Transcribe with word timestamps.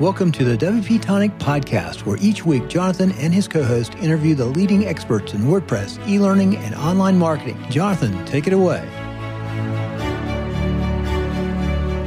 Welcome 0.00 0.32
to 0.32 0.44
the 0.44 0.56
WP 0.56 1.00
Tonic 1.02 1.30
podcast, 1.38 2.04
where 2.04 2.18
each 2.20 2.44
week 2.44 2.66
Jonathan 2.66 3.12
and 3.12 3.32
his 3.32 3.46
co 3.46 3.62
host 3.62 3.94
interview 3.94 4.34
the 4.34 4.44
leading 4.44 4.86
experts 4.86 5.34
in 5.34 5.42
WordPress, 5.42 6.04
e 6.08 6.18
learning, 6.18 6.56
and 6.56 6.74
online 6.74 7.16
marketing. 7.16 7.64
Jonathan, 7.70 8.26
take 8.26 8.48
it 8.48 8.52
away. 8.52 8.84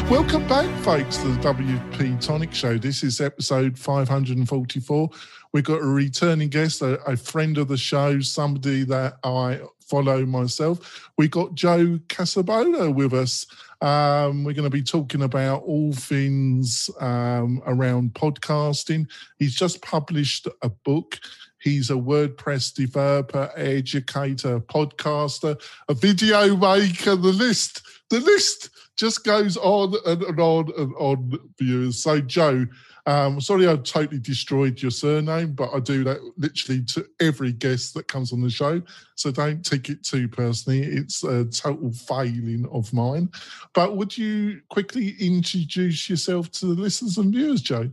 Welcome 0.09 0.45
back, 0.49 0.69
folks, 0.83 1.15
to 1.19 1.29
the 1.29 1.39
WP 1.39 2.19
Tonic 2.19 2.53
Show. 2.53 2.77
This 2.77 3.03
is 3.03 3.21
episode 3.21 3.79
544. 3.79 5.09
We've 5.53 5.63
got 5.63 5.79
a 5.79 5.85
returning 5.85 6.49
guest, 6.49 6.81
a, 6.81 6.99
a 7.09 7.15
friend 7.15 7.57
of 7.57 7.69
the 7.69 7.77
show, 7.77 8.19
somebody 8.19 8.83
that 8.83 9.17
I 9.23 9.61
follow 9.79 10.25
myself. 10.25 11.09
We've 11.17 11.31
got 11.31 11.55
Joe 11.55 11.99
Casabona 12.09 12.93
with 12.93 13.13
us. 13.13 13.45
Um, 13.81 14.43
we're 14.43 14.53
going 14.53 14.63
to 14.63 14.69
be 14.69 14.83
talking 14.83 15.21
about 15.21 15.63
all 15.63 15.93
things 15.93 16.89
um, 16.99 17.61
around 17.65 18.13
podcasting. 18.13 19.07
He's 19.37 19.55
just 19.55 19.81
published 19.81 20.47
a 20.61 20.69
book. 20.69 21.19
He's 21.59 21.89
a 21.89 21.93
WordPress 21.93 22.73
developer, 22.73 23.51
educator, 23.55 24.59
podcaster, 24.59 25.61
a 25.89 25.93
video 25.93 26.55
maker. 26.55 27.15
The 27.15 27.33
list, 27.33 27.81
the 28.09 28.19
list 28.19 28.69
just 28.95 29.23
goes 29.23 29.57
on 29.57 29.93
and, 30.05 30.39
on 30.39 30.71
and 30.77 30.93
on, 30.97 31.39
viewers. 31.59 32.01
So, 32.01 32.19
Joe, 32.19 32.65
um, 33.07 33.39
sorry, 33.39 33.69
I 33.69 33.77
totally 33.77 34.19
destroyed 34.19 34.81
your 34.81 34.91
surname, 34.91 35.53
but 35.53 35.73
I 35.73 35.79
do 35.79 36.03
that 36.03 36.19
literally 36.35 36.83
to 36.87 37.07
every 37.21 37.53
guest 37.53 37.93
that 37.93 38.09
comes 38.09 38.33
on 38.33 38.41
the 38.41 38.49
show. 38.49 38.81
So 39.15 39.31
don't 39.31 39.65
take 39.65 39.87
it 39.87 40.03
too 40.03 40.27
personally. 40.27 40.81
It's 40.81 41.23
a 41.23 41.45
total 41.45 41.93
failing 41.93 42.67
of 42.69 42.91
mine. 42.93 43.29
But 43.73 43.95
would 43.95 44.17
you 44.17 44.59
quickly 44.69 45.15
introduce 45.21 46.09
yourself 46.09 46.51
to 46.51 46.65
the 46.65 46.81
listeners 46.81 47.17
and 47.17 47.33
viewers, 47.33 47.61
Joe? 47.61 47.89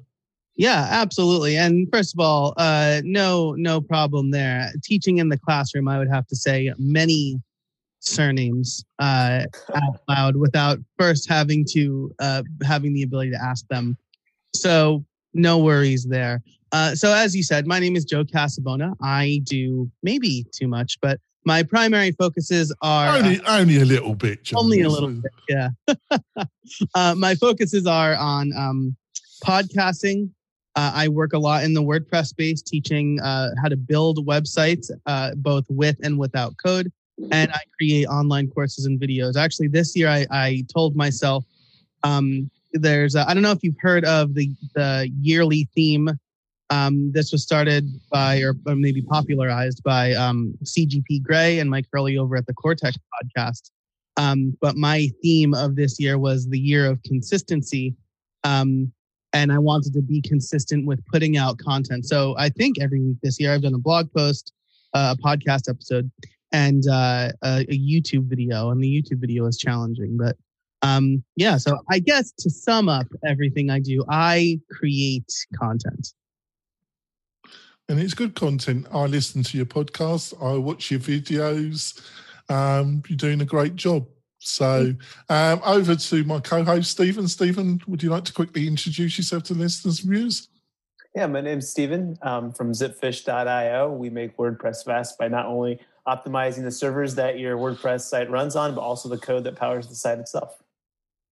Yeah, 0.56 0.88
absolutely. 0.90 1.58
And 1.58 1.88
first 1.92 2.12
of 2.14 2.18
all, 2.18 2.52
uh, 2.56 3.00
no, 3.04 3.52
no 3.52 3.80
problem 3.80 4.32
there. 4.32 4.72
Teaching 4.82 5.18
in 5.18 5.28
the 5.28 5.38
classroom, 5.38 5.86
I 5.86 5.98
would 5.98 6.10
have 6.10 6.26
to 6.26 6.36
say 6.36 6.72
many 6.76 7.40
surnames 8.00 8.84
uh, 8.98 9.44
out 9.76 10.00
loud 10.08 10.36
without 10.36 10.80
first 10.98 11.28
having 11.28 11.64
to 11.70 12.12
uh, 12.18 12.42
having 12.66 12.94
the 12.94 13.04
ability 13.04 13.30
to 13.30 13.40
ask 13.40 13.66
them 13.68 13.96
so 14.54 15.04
no 15.34 15.58
worries 15.58 16.04
there. 16.04 16.42
Uh, 16.72 16.94
so 16.94 17.12
as 17.12 17.36
you 17.36 17.42
said, 17.42 17.66
my 17.66 17.78
name 17.78 17.96
is 17.96 18.04
Joe 18.04 18.24
Casabona. 18.24 18.94
I 19.02 19.40
do 19.44 19.90
maybe 20.02 20.46
too 20.52 20.66
much, 20.66 20.98
but 21.00 21.20
my 21.44 21.62
primary 21.62 22.12
focuses 22.12 22.74
are 22.82 23.16
only 23.16 23.40
uh, 23.40 23.60
only 23.60 23.80
a 23.80 23.84
little 23.84 24.14
bit. 24.14 24.50
Only 24.54 24.80
a 24.80 24.88
little 24.88 25.10
bit, 25.10 25.32
yeah. 25.48 25.68
uh, 26.94 27.14
my 27.16 27.34
focuses 27.34 27.86
are 27.86 28.16
on 28.16 28.52
um, 28.56 28.96
podcasting. 29.44 30.30
Uh, 30.76 30.90
I 30.94 31.08
work 31.08 31.32
a 31.34 31.38
lot 31.38 31.62
in 31.62 31.74
the 31.74 31.82
WordPress 31.82 32.26
space, 32.26 32.60
teaching 32.62 33.20
uh, 33.20 33.50
how 33.62 33.68
to 33.68 33.76
build 33.76 34.26
websites 34.26 34.90
uh, 35.06 35.32
both 35.36 35.64
with 35.68 35.96
and 36.02 36.18
without 36.18 36.54
code, 36.64 36.90
and 37.30 37.52
I 37.52 37.60
create 37.78 38.06
online 38.06 38.48
courses 38.48 38.86
and 38.86 38.98
videos. 38.98 39.36
Actually, 39.36 39.68
this 39.68 39.94
year 39.94 40.08
I, 40.08 40.26
I 40.30 40.64
told 40.72 40.96
myself 40.96 41.44
um, 42.02 42.50
there's 42.74 43.16
I 43.16 43.32
don't 43.32 43.42
know 43.42 43.52
if 43.52 43.62
you've 43.62 43.80
heard 43.80 44.04
of 44.04 44.34
the 44.34 44.50
the 44.74 45.10
yearly 45.20 45.68
theme. 45.74 46.10
Um, 46.70 47.12
this 47.12 47.30
was 47.30 47.42
started 47.42 47.88
by 48.10 48.40
or, 48.40 48.54
or 48.66 48.74
maybe 48.74 49.02
popularized 49.02 49.82
by 49.84 50.12
um, 50.14 50.54
CGP 50.64 51.22
Grey 51.22 51.58
and 51.58 51.70
Mike 51.70 51.86
Hurley 51.92 52.18
over 52.18 52.36
at 52.36 52.46
the 52.46 52.54
Cortex 52.54 52.96
podcast. 53.22 53.70
Um, 54.16 54.56
but 54.60 54.76
my 54.76 55.08
theme 55.22 55.54
of 55.54 55.76
this 55.76 56.00
year 56.00 56.18
was 56.18 56.48
the 56.48 56.58
year 56.58 56.90
of 56.90 57.02
consistency. 57.02 57.94
Um, 58.44 58.92
and 59.32 59.52
I 59.52 59.58
wanted 59.58 59.92
to 59.94 60.02
be 60.02 60.22
consistent 60.22 60.86
with 60.86 61.04
putting 61.06 61.36
out 61.36 61.58
content. 61.58 62.06
So 62.06 62.34
I 62.38 62.48
think 62.48 62.80
every 62.80 63.00
week 63.00 63.18
this 63.22 63.38
year 63.40 63.52
I've 63.52 63.62
done 63.62 63.74
a 63.74 63.78
blog 63.78 64.12
post, 64.16 64.52
uh, 64.94 65.14
a 65.18 65.22
podcast 65.22 65.68
episode, 65.68 66.10
and 66.52 66.84
uh, 66.88 67.32
a, 67.42 67.60
a 67.68 67.78
YouTube 67.78 68.28
video. 68.28 68.70
And 68.70 68.82
the 68.82 68.88
YouTube 68.88 69.20
video 69.20 69.46
is 69.46 69.58
challenging, 69.58 70.16
but 70.16 70.36
um, 70.84 71.24
yeah, 71.36 71.56
so 71.56 71.78
I 71.90 71.98
guess 71.98 72.32
to 72.32 72.50
sum 72.50 72.88
up 72.88 73.06
everything 73.26 73.70
I 73.70 73.80
do, 73.80 74.04
I 74.08 74.60
create 74.70 75.32
content. 75.58 76.12
And 77.88 78.00
it's 78.00 78.14
good 78.14 78.34
content. 78.34 78.86
I 78.92 79.06
listen 79.06 79.42
to 79.42 79.56
your 79.56 79.66
podcast, 79.66 80.34
I 80.42 80.56
watch 80.56 80.90
your 80.90 81.00
videos. 81.00 82.00
Um, 82.48 83.02
you're 83.08 83.16
doing 83.16 83.40
a 83.40 83.46
great 83.46 83.76
job. 83.76 84.06
So 84.38 84.94
um, 85.30 85.60
over 85.64 85.96
to 85.96 86.24
my 86.24 86.40
co-host 86.40 86.90
Stephen. 86.90 87.28
Stephen, 87.28 87.80
would 87.86 88.02
you 88.02 88.10
like 88.10 88.24
to 88.24 88.32
quickly 88.32 88.66
introduce 88.66 89.16
yourself 89.16 89.44
to 89.44 89.54
listeners 89.54 90.00
and 90.00 90.10
viewers? 90.10 90.48
Yeah, 91.14 91.26
my 91.28 91.40
name's 91.40 91.68
Stephen 91.68 92.18
um, 92.22 92.52
from 92.52 92.72
zipfish.io. 92.72 93.92
We 93.92 94.10
make 94.10 94.36
WordPress 94.36 94.84
fast 94.84 95.18
by 95.18 95.28
not 95.28 95.46
only 95.46 95.80
optimizing 96.06 96.64
the 96.64 96.70
servers 96.70 97.14
that 97.14 97.38
your 97.38 97.56
WordPress 97.56 98.02
site 98.02 98.30
runs 98.30 98.56
on, 98.56 98.74
but 98.74 98.82
also 98.82 99.08
the 99.08 99.18
code 99.18 99.44
that 99.44 99.56
powers 99.56 99.88
the 99.88 99.94
site 99.94 100.18
itself. 100.18 100.63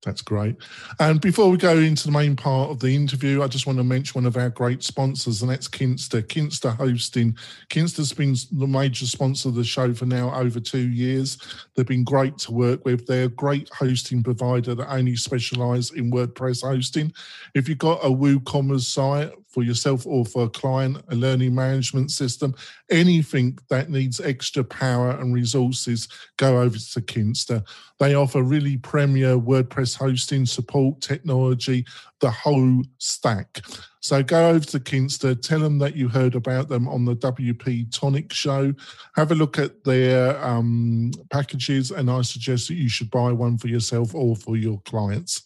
That's 0.05 0.23
great. 0.23 0.57
And 0.99 1.21
before 1.21 1.49
we 1.49 1.57
go 1.57 1.79
into 1.79 2.07
the 2.07 2.13
main 2.13 2.35
part 2.35 2.71
of 2.71 2.81
the 2.81 2.89
interview, 2.89 3.41
I 3.41 3.47
just 3.47 3.69
want 3.69 3.79
to 3.79 3.85
mention 3.85 4.21
one 4.21 4.27
of 4.27 4.37
our 4.37 4.51
great 4.51 4.83
sponsors, 4.83 5.43
and 5.43 5.51
that's 5.51 5.69
Kinsta. 5.69 6.23
Kinsta 6.25 6.77
Hosting. 6.77 7.37
Kinsta's 7.71 8.13
been 8.13 8.35
the 8.51 8.67
major 8.67 9.07
sponsor 9.07 9.49
of 9.49 9.55
the 9.55 9.63
show 9.63 9.95
for 9.95 10.07
now 10.07 10.35
over 10.35 10.59
two 10.59 10.89
years. 10.91 11.39
They've 11.75 11.87
been 11.87 12.03
great 12.03 12.37
to 12.39 12.53
work 12.53 12.85
with. 12.85 13.07
They're 13.07 13.27
a 13.27 13.29
great 13.29 13.69
hosting 13.73 14.25
provider 14.25 14.75
that 14.75 14.93
only 14.93 15.15
specialise 15.15 15.93
in 15.93 16.11
WordPress 16.11 16.63
hosting. 16.63 17.13
If 17.55 17.69
you've 17.69 17.79
got 17.79 18.05
a 18.05 18.09
WooCommerce 18.09 18.83
site, 18.83 19.31
for 19.53 19.63
yourself 19.63 20.07
or 20.07 20.25
for 20.25 20.45
a 20.45 20.49
client, 20.49 20.99
a 21.09 21.15
learning 21.15 21.55
management 21.55 22.11
system, 22.11 22.55
anything 22.91 23.59
that 23.69 23.91
needs 23.91 24.21
extra 24.21 24.65
power 24.65 25.11
and 25.11 25.35
resources, 25.35 26.09
go 26.39 26.61
over 26.61 26.77
to 26.77 27.01
Kinsta. 27.01 27.65
They 28.01 28.15
offer 28.15 28.43
really 28.43 28.79
premier 28.79 29.37
WordPress 29.37 29.97
hosting 29.97 30.47
support, 30.47 31.01
technology, 31.01 31.85
the 32.21 32.31
whole 32.31 32.83
stack. 32.99 33.61
So 34.01 34.23
go 34.23 34.49
over 34.51 34.65
to 34.67 34.81
Kinsta, 34.81 35.41
tell 35.41 35.61
them 35.61 35.79
that 35.79 35.95
you 35.95 36.09
heard 36.09 36.35
about 36.35 36.69
them 36.69 36.89
on 36.89 37.05
the 37.05 37.15
WP 37.15 37.97
Tonic 37.97 38.33
show. 38.33 38.75
Have 39.15 39.31
a 39.31 39.37
look 39.37 39.59
at 39.59 39.85
their 39.85 40.43
um, 40.45 41.13
packages, 41.31 41.93
and 41.93 42.11
I 42.11 42.23
suggest 42.23 42.69
that 42.69 42.75
you 42.75 42.89
should 42.89 43.11
buy 43.11 43.31
one 43.31 43.59
for 43.59 43.69
yourself 43.69 44.15
or 44.15 44.35
for 44.35 44.57
your 44.57 44.81
clients. 44.81 45.43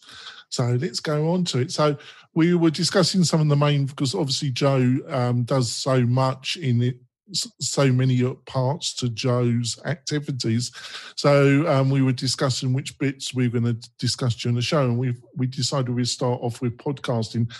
So 0.49 0.77
let's 0.79 0.99
go 0.99 1.31
on 1.31 1.43
to 1.45 1.59
it. 1.59 1.71
So 1.71 1.97
we 2.33 2.53
were 2.53 2.69
discussing 2.69 3.23
some 3.23 3.41
of 3.41 3.47
the 3.49 3.55
main 3.55 3.85
because 3.85 4.15
obviously 4.15 4.51
Joe 4.51 4.97
um, 5.09 5.43
does 5.43 5.71
so 5.71 6.01
much 6.05 6.57
in 6.57 6.81
it 6.81 6.97
so 7.33 7.91
many 7.91 8.23
parts 8.45 8.93
to 8.95 9.09
Joe's 9.09 9.79
activities. 9.85 10.71
So 11.15 11.67
um, 11.67 11.89
we 11.89 12.01
were 12.01 12.13
discussing 12.13 12.73
which 12.73 12.97
bits 12.99 13.33
we 13.33 13.47
were 13.47 13.59
going 13.59 13.75
to 13.75 13.89
discuss 13.99 14.35
during 14.35 14.55
the 14.55 14.61
show, 14.61 14.83
and 14.83 14.97
we 14.97 15.15
we 15.35 15.47
decided 15.47 15.89
we'd 15.89 16.07
start 16.07 16.39
off 16.41 16.61
with 16.61 16.77
podcasting. 16.77 17.51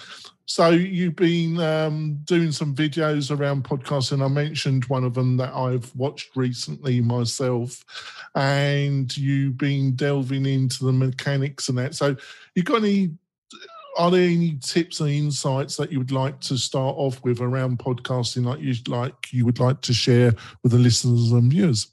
So 0.50 0.70
you've 0.70 1.18
been 1.18 1.60
um, 1.60 2.22
doing 2.24 2.54
some 2.54 2.74
videos 2.74 3.38
around 3.38 3.66
podcasting. 3.66 4.24
I 4.24 4.30
mentioned 4.30 4.86
one 4.86 5.04
of 5.04 5.14
them 5.14 5.36
that 5.38 5.54
I've 5.54 5.94
watched 5.94 6.38
recently 6.38 7.02
myself, 7.02 7.84
and 8.34 9.16
you've 9.18 9.58
been 9.58 9.98
delving 9.98 10.46
into 10.46 10.86
the 10.86 10.94
mechanics 10.94 11.68
and 11.68 11.78
that. 11.78 11.96
So 11.96 12.16
you 12.56 12.64
got 12.64 12.78
any 12.78 13.12
are 13.98 14.12
there 14.12 14.30
any 14.30 14.58
tips 14.62 15.00
and 15.00 15.10
insights 15.10 15.76
that 15.76 15.92
you 15.92 15.98
would 15.98 16.12
like 16.12 16.40
to 16.40 16.56
start 16.56 16.96
off 16.98 17.22
with 17.24 17.42
around 17.42 17.80
podcasting 17.80 18.46
like 18.46 18.62
you 18.62 18.76
like 18.88 19.34
you 19.34 19.44
would 19.44 19.60
like 19.60 19.82
to 19.82 19.94
share 19.94 20.32
with 20.62 20.72
the 20.72 20.78
listeners 20.78 21.32
and 21.32 21.52
viewers 21.52 21.88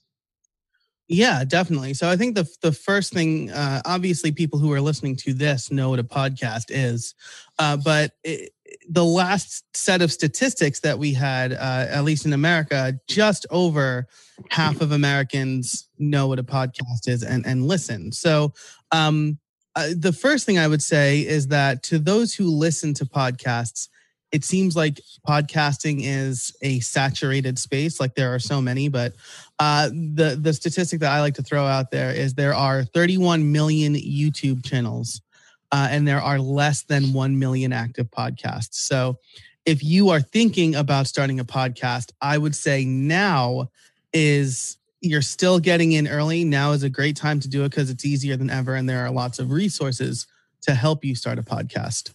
yeah 1.09 1.45
definitely. 1.45 1.95
So 1.95 2.09
i 2.09 2.17
think 2.17 2.35
the 2.35 2.49
the 2.63 2.73
first 2.73 3.13
thing 3.13 3.51
uh, 3.51 3.83
obviously 3.85 4.33
people 4.33 4.59
who 4.59 4.73
are 4.73 4.81
listening 4.81 5.17
to 5.17 5.35
this 5.35 5.71
know 5.71 5.91
what 5.91 5.99
a 5.99 6.05
podcast 6.05 6.65
is 6.69 7.15
uh, 7.59 7.77
but 7.77 8.13
it, 8.25 8.51
the 8.89 9.05
last 9.05 9.65
set 9.77 10.03
of 10.03 10.11
statistics 10.11 10.81
that 10.81 10.99
we 10.99 11.15
had 11.15 11.53
uh, 11.53 11.87
at 11.89 12.05
least 12.05 12.27
in 12.27 12.33
america 12.33 12.99
just 13.09 13.47
over 13.51 14.07
half 14.51 14.81
of 14.81 14.93
americans 14.93 15.89
know 15.99 16.27
what 16.27 16.39
a 16.39 16.45
podcast 16.45 17.07
is 17.07 17.23
and 17.23 17.47
and 17.47 17.67
listen. 17.67 18.13
So 18.13 18.53
um 18.93 19.39
uh, 19.77 19.89
the 19.97 20.13
first 20.13 20.47
thing 20.47 20.57
I 20.57 20.69
would 20.69 20.83
say 20.83 21.27
is 21.27 21.49
that 21.49 21.83
to 21.85 21.99
those 21.99 22.33
who 22.33 22.47
listen 22.47 22.95
to 22.95 23.05
podcasts, 23.05 23.89
it 24.35 24.45
seems 24.45 24.75
like 24.75 25.01
podcasting 25.27 26.01
is 26.03 26.57
a 26.61 26.81
saturated 26.81 27.57
space. 27.57 28.01
Like 28.01 28.17
there 28.17 28.35
are 28.35 28.41
so 28.41 28.61
many, 28.61 28.89
but 28.89 29.15
uh, 29.61 29.89
the 29.91 30.37
the 30.41 30.53
statistic 30.53 30.99
that 31.01 31.13
I 31.13 31.21
like 31.21 31.35
to 31.35 31.43
throw 31.43 31.65
out 31.65 31.93
there 31.93 32.11
is 32.11 32.35
there 32.35 32.53
are 32.53 32.83
31 32.83 33.53
million 33.53 33.95
YouTube 33.95 34.65
channels, 34.65 35.23
uh, 35.71 35.87
and 35.89 36.07
there 36.07 36.21
are 36.21 36.41
less 36.41 36.83
than 36.83 37.13
one 37.13 37.39
million 37.39 37.73
active 37.73 38.11
podcasts. 38.11 38.75
So, 38.75 39.21
if 39.65 39.85
you 39.85 40.09
are 40.09 40.21
thinking 40.21 40.75
about 40.75 41.07
starting 41.07 41.39
a 41.39 41.45
podcast, 41.45 42.11
I 42.21 42.37
would 42.37 42.57
say 42.57 42.85
now 42.85 43.71
is 44.13 44.79
you're 45.01 45.23
still 45.23 45.61
getting 45.61 45.93
in 45.93 46.09
early, 46.09 46.43
now 46.43 46.73
is 46.73 46.83
a 46.83 46.91
great 46.91 47.17
time 47.17 47.39
to 47.39 47.49
do 47.49 47.63
it 47.63 47.71
because 47.71 47.89
it's 47.89 48.05
easier 48.05 48.37
than 48.37 48.51
ever. 48.51 48.75
And 48.75 48.89
there 48.89 49.07
are 49.07 49.13
lots 49.13 49.39
of 49.39 49.53
resources 49.53 50.27
to 50.63 50.75
help 50.75 51.05
you 51.05 51.15
start 51.15 51.39
a 51.39 51.43
podcast. 51.43 52.11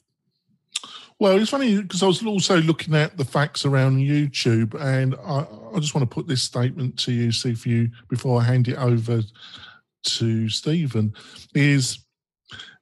Well, 1.20 1.38
it's 1.38 1.50
funny 1.50 1.82
because 1.82 2.02
I 2.02 2.08
was 2.08 2.26
also 2.26 2.62
looking 2.62 2.96
at 2.96 3.18
the 3.18 3.26
facts 3.26 3.66
around 3.66 3.98
YouTube, 3.98 4.74
and 4.80 5.16
I, 5.16 5.46
I, 5.76 5.80
just 5.80 5.94
want 5.94 6.10
to 6.10 6.14
put 6.14 6.28
this 6.28 6.42
statement 6.42 6.98
to 7.00 7.12
you, 7.12 7.34
see 7.34 7.52
if 7.52 7.68
you 7.68 7.90
before 8.08 8.40
I 8.40 8.46
hand 8.46 8.70
it 8.70 8.78
over 8.78 9.22
to 10.04 10.50
Stephen, 10.50 11.14
is 11.54 12.06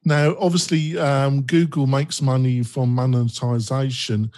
now 0.04 0.36
obviously 0.38 0.96
um, 0.96 1.42
Google 1.42 1.88
makes 1.88 2.22
money 2.22 2.62
from 2.62 2.94
monetization. 2.94 4.30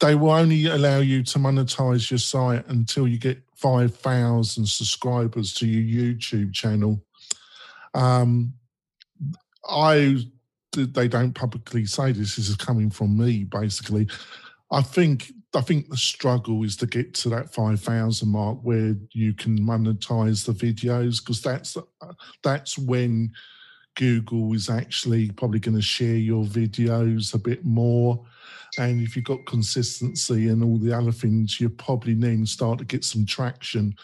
They 0.00 0.14
will 0.14 0.30
only 0.30 0.66
allow 0.66 1.00
you 1.00 1.22
to 1.24 1.38
monetize 1.38 2.10
your 2.10 2.18
site 2.18 2.66
until 2.68 3.06
you 3.06 3.18
get 3.18 3.42
five 3.54 3.94
thousand 3.94 4.66
subscribers 4.66 5.52
to 5.54 5.66
your 5.66 6.06
YouTube 6.06 6.54
channel. 6.54 7.04
Um, 7.92 8.54
I 9.68 10.24
they 10.72 11.08
don't 11.08 11.34
publicly 11.34 11.84
say 11.86 12.12
this. 12.12 12.36
This 12.36 12.48
is 12.48 12.56
coming 12.56 12.90
from 12.90 13.16
me, 13.16 13.44
basically. 13.44 14.08
I 14.70 14.82
think 14.82 15.32
I 15.54 15.62
think 15.62 15.88
the 15.88 15.96
struggle 15.96 16.62
is 16.62 16.76
to 16.76 16.86
get 16.86 17.12
to 17.14 17.28
that 17.30 17.52
five 17.52 17.80
thousand 17.80 18.28
mark 18.28 18.58
where 18.62 18.94
you 19.12 19.34
can 19.34 19.58
monetize 19.58 20.46
the 20.46 20.52
videos 20.52 21.20
because 21.20 21.42
that's 21.42 21.76
that's 22.42 22.78
when 22.78 23.32
Google 23.96 24.52
is 24.54 24.70
actually 24.70 25.30
probably 25.32 25.58
going 25.58 25.74
to 25.74 25.82
share 25.82 26.16
your 26.16 26.44
videos 26.44 27.34
a 27.34 27.38
bit 27.38 27.64
more. 27.64 28.24
And 28.78 29.00
if 29.02 29.16
you've 29.16 29.24
got 29.24 29.44
consistency 29.46 30.48
and 30.48 30.62
all 30.62 30.78
the 30.78 30.96
other 30.96 31.12
things, 31.12 31.60
you 31.60 31.68
probably 31.68 32.14
then 32.14 32.46
start 32.46 32.78
to 32.78 32.84
get 32.84 33.04
some 33.04 33.26
traction. 33.26 33.94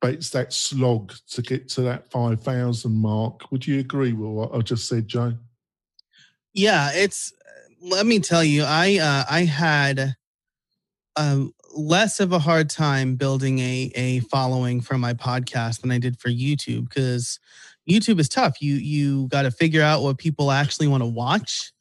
But 0.00 0.14
it's 0.14 0.30
that 0.30 0.52
slog 0.52 1.12
to 1.30 1.42
get 1.42 1.68
to 1.70 1.82
that 1.82 2.10
5,000 2.10 2.92
mark. 2.92 3.50
Would 3.50 3.66
you 3.66 3.78
agree 3.78 4.12
with 4.12 4.30
what 4.30 4.54
I 4.54 4.60
just 4.60 4.88
said, 4.88 5.06
Joe? 5.06 5.34
Yeah, 6.58 6.90
it's. 6.92 7.32
Let 7.80 8.04
me 8.06 8.18
tell 8.18 8.42
you, 8.42 8.64
I 8.64 8.98
uh, 8.98 9.24
I 9.30 9.44
had 9.44 10.16
um, 11.16 11.52
less 11.76 12.20
of 12.20 12.32
a 12.32 12.38
hard 12.38 12.68
time 12.70 13.14
building 13.16 13.58
a 13.60 13.92
a 13.94 14.20
following 14.20 14.80
for 14.80 14.98
my 14.98 15.14
podcast 15.14 15.80
than 15.82 15.90
I 15.92 15.98
did 15.98 16.18
for 16.18 16.28
YouTube 16.28 16.88
because 16.88 17.38
YouTube 17.88 18.18
is 18.18 18.28
tough. 18.28 18.60
You 18.60 18.74
you 18.74 19.28
got 19.28 19.42
to 19.42 19.52
figure 19.52 19.82
out 19.82 20.02
what 20.02 20.18
people 20.18 20.50
actually 20.50 20.88
want 20.88 21.02
to 21.02 21.06
watch. 21.08 21.72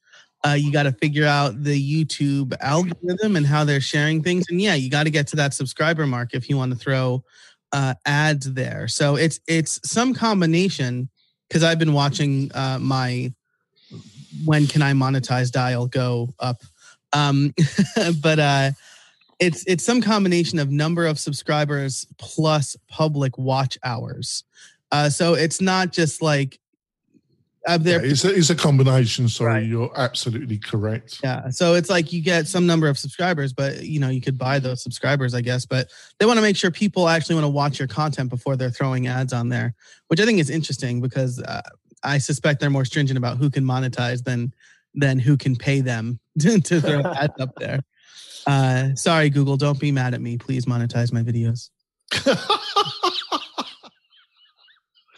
Uh, 0.45 0.53
you 0.53 0.71
got 0.71 0.83
to 0.83 0.91
figure 0.91 1.25
out 1.25 1.63
the 1.63 2.05
YouTube 2.05 2.55
algorithm 2.61 3.35
and 3.35 3.45
how 3.47 3.63
they're 3.65 3.81
sharing 3.81 4.21
things. 4.21 4.45
And 4.49 4.61
yeah, 4.61 4.75
you 4.75 4.89
got 4.91 5.03
to 5.05 5.09
get 5.09 5.25
to 5.29 5.35
that 5.37 5.55
subscriber 5.55 6.05
mark 6.05 6.29
if 6.33 6.47
you 6.49 6.55
want 6.57 6.71
to 6.71 6.77
throw 6.77 7.23
uh, 7.71 7.95
ads 8.05 8.53
there. 8.53 8.87
So 8.87 9.15
it's 9.15 9.39
it's 9.47 9.79
some 9.89 10.13
combination 10.13 11.09
because 11.49 11.63
I've 11.63 11.79
been 11.79 11.93
watching 11.93 12.51
uh, 12.53 12.77
my 12.79 13.33
when 14.45 14.67
can 14.67 14.81
I 14.81 14.93
monetize 14.93 15.51
dial 15.51 15.87
go 15.87 16.33
up. 16.39 16.61
Um, 17.13 17.53
but 18.21 18.39
uh, 18.39 18.71
it's 19.39 19.63
it's 19.67 19.83
some 19.83 20.01
combination 20.01 20.59
of 20.59 20.71
number 20.71 21.05
of 21.05 21.19
subscribers 21.19 22.05
plus 22.17 22.75
public 22.89 23.37
watch 23.37 23.77
hours. 23.83 24.43
Uh, 24.91 25.09
so 25.09 25.33
it's 25.33 25.61
not 25.61 25.91
just 25.91 26.21
like 26.21 26.59
uh, 27.67 27.77
there. 27.77 28.03
Yeah, 28.03 28.11
it's, 28.11 28.23
a, 28.23 28.33
it's 28.33 28.49
a 28.49 28.55
combination. 28.55 29.27
Sorry, 29.27 29.53
right. 29.53 29.65
you're 29.65 29.91
absolutely 29.95 30.57
correct. 30.57 31.19
Yeah, 31.23 31.49
so 31.49 31.73
it's 31.73 31.89
like 31.89 32.13
you 32.13 32.21
get 32.21 32.47
some 32.47 32.65
number 32.65 32.87
of 32.87 32.97
subscribers, 32.97 33.51
but 33.51 33.83
you 33.83 33.99
know 33.99 34.09
you 34.09 34.21
could 34.21 34.37
buy 34.37 34.59
those 34.59 34.81
subscribers, 34.81 35.33
I 35.33 35.41
guess. 35.41 35.65
But 35.65 35.89
they 36.17 36.25
want 36.25 36.37
to 36.37 36.41
make 36.41 36.55
sure 36.55 36.71
people 36.71 37.09
actually 37.09 37.35
want 37.35 37.45
to 37.45 37.49
watch 37.49 37.77
your 37.77 37.87
content 37.87 38.29
before 38.29 38.55
they're 38.55 38.71
throwing 38.71 39.07
ads 39.07 39.33
on 39.33 39.49
there, 39.49 39.75
which 40.07 40.19
I 40.19 40.25
think 40.25 40.39
is 40.39 40.49
interesting 40.49 41.01
because 41.01 41.41
uh, 41.41 41.61
I 42.03 42.17
suspect 42.17 42.59
they're 42.59 42.69
more 42.69 42.85
stringent 42.85 43.17
about 43.17 43.37
who 43.37 43.49
can 43.49 43.63
monetize 43.63 44.23
than 44.23 44.53
than 44.93 45.19
who 45.19 45.37
can 45.37 45.55
pay 45.55 45.81
them 45.81 46.19
to, 46.39 46.59
throw 46.59 47.01
ads 47.15 47.39
up 47.39 47.55
there. 47.57 47.81
Uh, 48.45 48.95
sorry, 48.95 49.29
Google, 49.29 49.57
don't 49.57 49.79
be 49.79 49.91
mad 49.91 50.13
at 50.13 50.21
me. 50.21 50.37
Please 50.37 50.65
monetize 50.65 51.11
my 51.11 51.21
videos. 51.21 51.69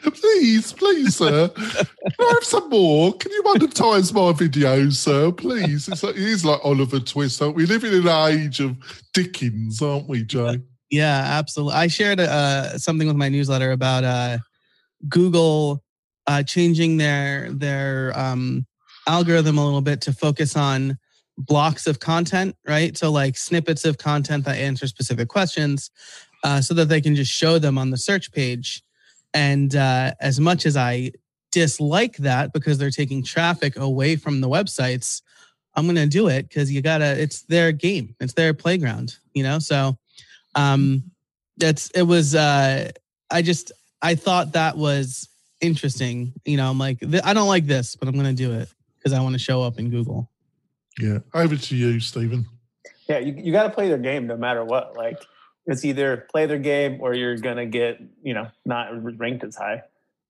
please, 0.02 0.74
please, 0.74 1.16
sir. 1.16 1.50
Can 1.50 1.88
I 2.20 2.34
have 2.34 2.44
some 2.44 2.70
more? 2.70 3.14
Can 3.14 3.32
you 3.32 3.44
monetize 3.44 4.12
my 4.14 4.34
videos, 4.34 4.94
sir? 4.94 5.32
Please. 5.32 5.88
It's 5.88 6.02
like, 6.02 6.16
it 6.16 6.22
is 6.24 6.44
like 6.44 6.60
Oliver 6.64 7.00
Twist. 7.00 7.40
Aren't 7.42 7.56
we 7.56 7.68
living 7.68 7.94
in 7.94 8.08
an 8.08 8.32
age 8.32 8.60
of 8.60 8.76
Dickens, 9.14 9.82
aren't 9.82 10.10
we, 10.10 10.24
Joe? 10.24 10.56
Yeah, 10.90 11.24
absolutely. 11.24 11.76
I 11.76 11.88
shared 11.88 12.20
uh, 12.20 12.80
something 12.80 13.08
with 13.08 13.18
my 13.18 13.30
newsletter 13.30 13.72
about 13.72 14.04
uh, 14.04 14.40
Google 15.08 15.84
uh, 16.30 16.44
changing 16.44 16.98
their 16.98 17.52
their 17.52 18.14
um, 18.16 18.68
algorithm 19.08 19.58
a 19.58 19.66
little 19.66 19.82
bit 19.82 20.00
to 20.00 20.14
focus 20.14 20.56
on 20.56 20.96
blocks 21.40 21.88
of 21.88 22.00
content, 22.00 22.56
right? 22.68 22.96
So 22.96 23.12
like 23.12 23.36
snippets 23.36 23.84
of 23.84 23.98
content 23.98 24.46
that 24.46 24.58
answer 24.58 24.86
specific 24.86 25.28
questions, 25.28 25.90
uh, 26.44 26.62
so 26.62 26.76
that 26.76 26.88
they 26.88 27.02
can 27.02 27.16
just 27.16 27.32
show 27.32 27.58
them 27.58 27.80
on 27.80 27.90
the 27.90 27.98
search 27.98 28.32
page. 28.32 28.84
And 29.34 29.76
uh, 29.76 30.12
as 30.22 30.40
much 30.40 30.68
as 30.68 30.78
I 30.78 31.14
dislike 31.52 32.18
that 32.18 32.54
because 32.54 32.78
they're 32.78 32.92
taking 32.92 33.24
traffic 33.24 33.76
away 33.76 34.16
from 34.16 34.40
the 34.40 34.50
websites, 34.50 35.24
I'm 35.74 35.86
going 35.86 35.96
to 35.96 36.06
do 36.06 36.28
it 36.28 36.48
because 36.48 36.72
you 36.72 36.84
gotta. 36.84 37.20
It's 37.20 37.42
their 37.44 37.72
game. 37.72 38.16
It's 38.20 38.34
their 38.34 38.54
playground. 38.54 39.18
You 39.34 39.42
know. 39.42 39.58
So, 39.58 39.98
um, 40.54 41.10
that's 41.58 41.90
it 41.96 42.04
was. 42.04 42.36
Uh, 42.36 42.92
I 43.32 43.42
just 43.42 43.72
I 44.04 44.14
thought 44.14 44.54
that 44.54 44.78
was 44.78 45.28
interesting. 45.62 46.34
You 46.46 46.58
know, 46.58 46.70
I'm 46.70 46.78
like, 46.78 47.04
I 47.24 47.34
don't 47.34 47.48
like 47.48 47.66
this, 47.66 47.96
but 47.96 48.08
I'm 48.08 48.14
going 48.16 48.26
to 48.26 48.34
do 48.34 48.54
it 48.54 48.70
because 48.98 49.14
I 49.14 49.22
want 49.22 49.34
to 49.34 49.40
show 49.40 49.62
up 49.62 49.80
in 49.80 49.90
Google. 49.90 50.30
Yeah. 51.00 51.20
Over 51.34 51.56
to 51.56 51.76
you, 51.76 52.00
Stephen. 52.00 52.46
Yeah, 53.08 53.20
you, 53.20 53.34
you 53.38 53.52
got 53.52 53.64
to 53.64 53.70
play 53.70 53.88
their 53.88 53.98
game 53.98 54.28
no 54.28 54.38
matter 54.38 54.64
what. 54.64 54.96
Like, 54.96 55.20
it's 55.66 55.86
either 55.86 56.28
play 56.32 56.46
their 56.46 56.60
game 56.60 56.98
or 57.00 57.14
you're 57.14 57.38
going 57.38 57.58
to 57.58 57.66
get, 57.66 58.02
you 58.24 58.34
know, 58.34 58.48
not 58.66 58.90
ranked 59.20 59.44
as 59.44 59.56
high. 59.56 59.84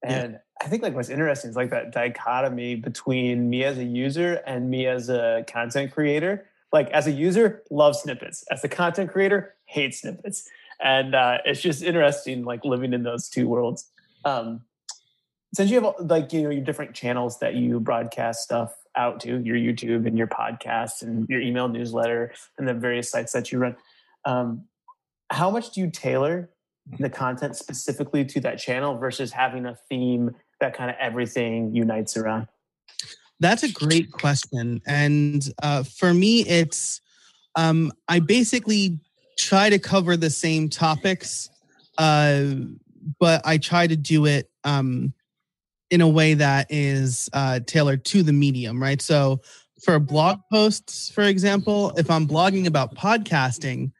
And 0.04 0.34
yeah. 0.34 0.38
I 0.62 0.68
think 0.68 0.84
like 0.84 0.94
what's 0.94 1.10
interesting 1.10 1.50
is 1.50 1.56
like 1.56 1.72
that 1.72 1.92
dichotomy 1.92 2.76
between 2.76 3.50
me 3.50 3.64
as 3.64 3.78
a 3.78 3.84
user 3.84 4.42
and 4.46 4.70
me 4.70 4.88
as 4.88 5.10
a 5.10 5.44
content 5.48 5.94
creator. 5.94 6.46
Like 6.72 6.90
as 6.92 7.08
a 7.08 7.12
user, 7.12 7.64
love 7.70 7.96
snippets. 7.96 8.44
As 8.52 8.64
a 8.64 8.70
content 8.70 9.12
creator, 9.12 9.56
hate 9.66 9.96
snippets. 9.96 10.48
And 10.82 11.16
uh, 11.16 11.40
it's 11.46 11.62
just 11.62 11.84
interesting, 11.84 12.46
like 12.46 12.64
living 12.64 12.94
in 12.94 13.04
those 13.04 13.28
two 13.30 13.48
worlds. 13.48 13.90
Um, 14.24 14.62
since 15.54 15.72
you 15.72 15.82
have 15.82 15.96
like 16.00 16.32
you 16.34 16.44
know 16.44 16.50
your 16.50 16.64
different 16.64 16.94
channels 16.94 17.40
that 17.40 17.56
you 17.56 17.80
broadcast 17.80 18.44
stuff 18.44 18.74
out 18.96 19.20
to 19.20 19.40
your 19.42 19.56
youtube 19.56 20.06
and 20.08 20.18
your 20.18 20.28
podcast 20.28 21.02
and 21.02 21.28
your 21.30 21.42
email 21.42 21.68
newsletter 21.68 22.34
and 22.58 22.68
the 22.68 22.74
various 22.74 23.10
sites 23.10 23.34
that 23.34 23.52
you 23.52 23.60
run 23.60 23.76
um, 24.26 24.66
how 25.30 25.50
much 25.50 25.72
do 25.72 25.82
you 25.82 25.90
tailor 25.90 26.50
the 26.98 27.10
content 27.10 27.56
specifically 27.56 28.26
to 28.26 28.40
that 28.42 28.58
channel 28.58 28.98
versus 28.98 29.32
having 29.32 29.66
a 29.66 29.78
theme 29.90 30.36
that 30.60 30.76
kind 30.76 30.90
of 30.90 30.96
everything 31.00 31.74
unites 31.76 32.18
around? 32.18 32.48
That's 33.40 33.64
a 33.64 33.72
great 33.72 34.12
question 34.12 34.82
and 34.86 35.42
uh, 35.64 35.84
for 35.84 36.14
me 36.14 36.42
it's 36.42 37.00
um, 37.56 37.92
i 38.08 38.20
basically 38.20 39.00
try 39.38 39.70
to 39.70 39.80
cover 39.80 40.18
the 40.18 40.30
same 40.30 40.68
topics 40.68 41.50
uh, 41.98 42.44
but 43.18 43.42
i 43.46 43.58
try 43.58 43.88
to 43.88 43.96
do 43.96 44.26
it 44.26 44.50
um, 44.66 45.14
in 45.90 46.02
a 46.02 46.08
way 46.08 46.34
that 46.36 46.68
is 46.70 47.30
uh, 47.34 47.60
tailored 47.66 48.06
to 48.06 48.24
the 48.24 48.34
medium, 48.34 48.82
right? 48.82 49.02
So 49.02 49.42
for 49.84 50.00
blog 50.00 50.40
posts, 50.52 51.10
for 51.10 51.24
example, 51.24 51.94
if 51.98 52.10
I'm 52.10 52.28
blogging 52.28 52.68
about 52.68 52.96
podcasting, 52.96 53.92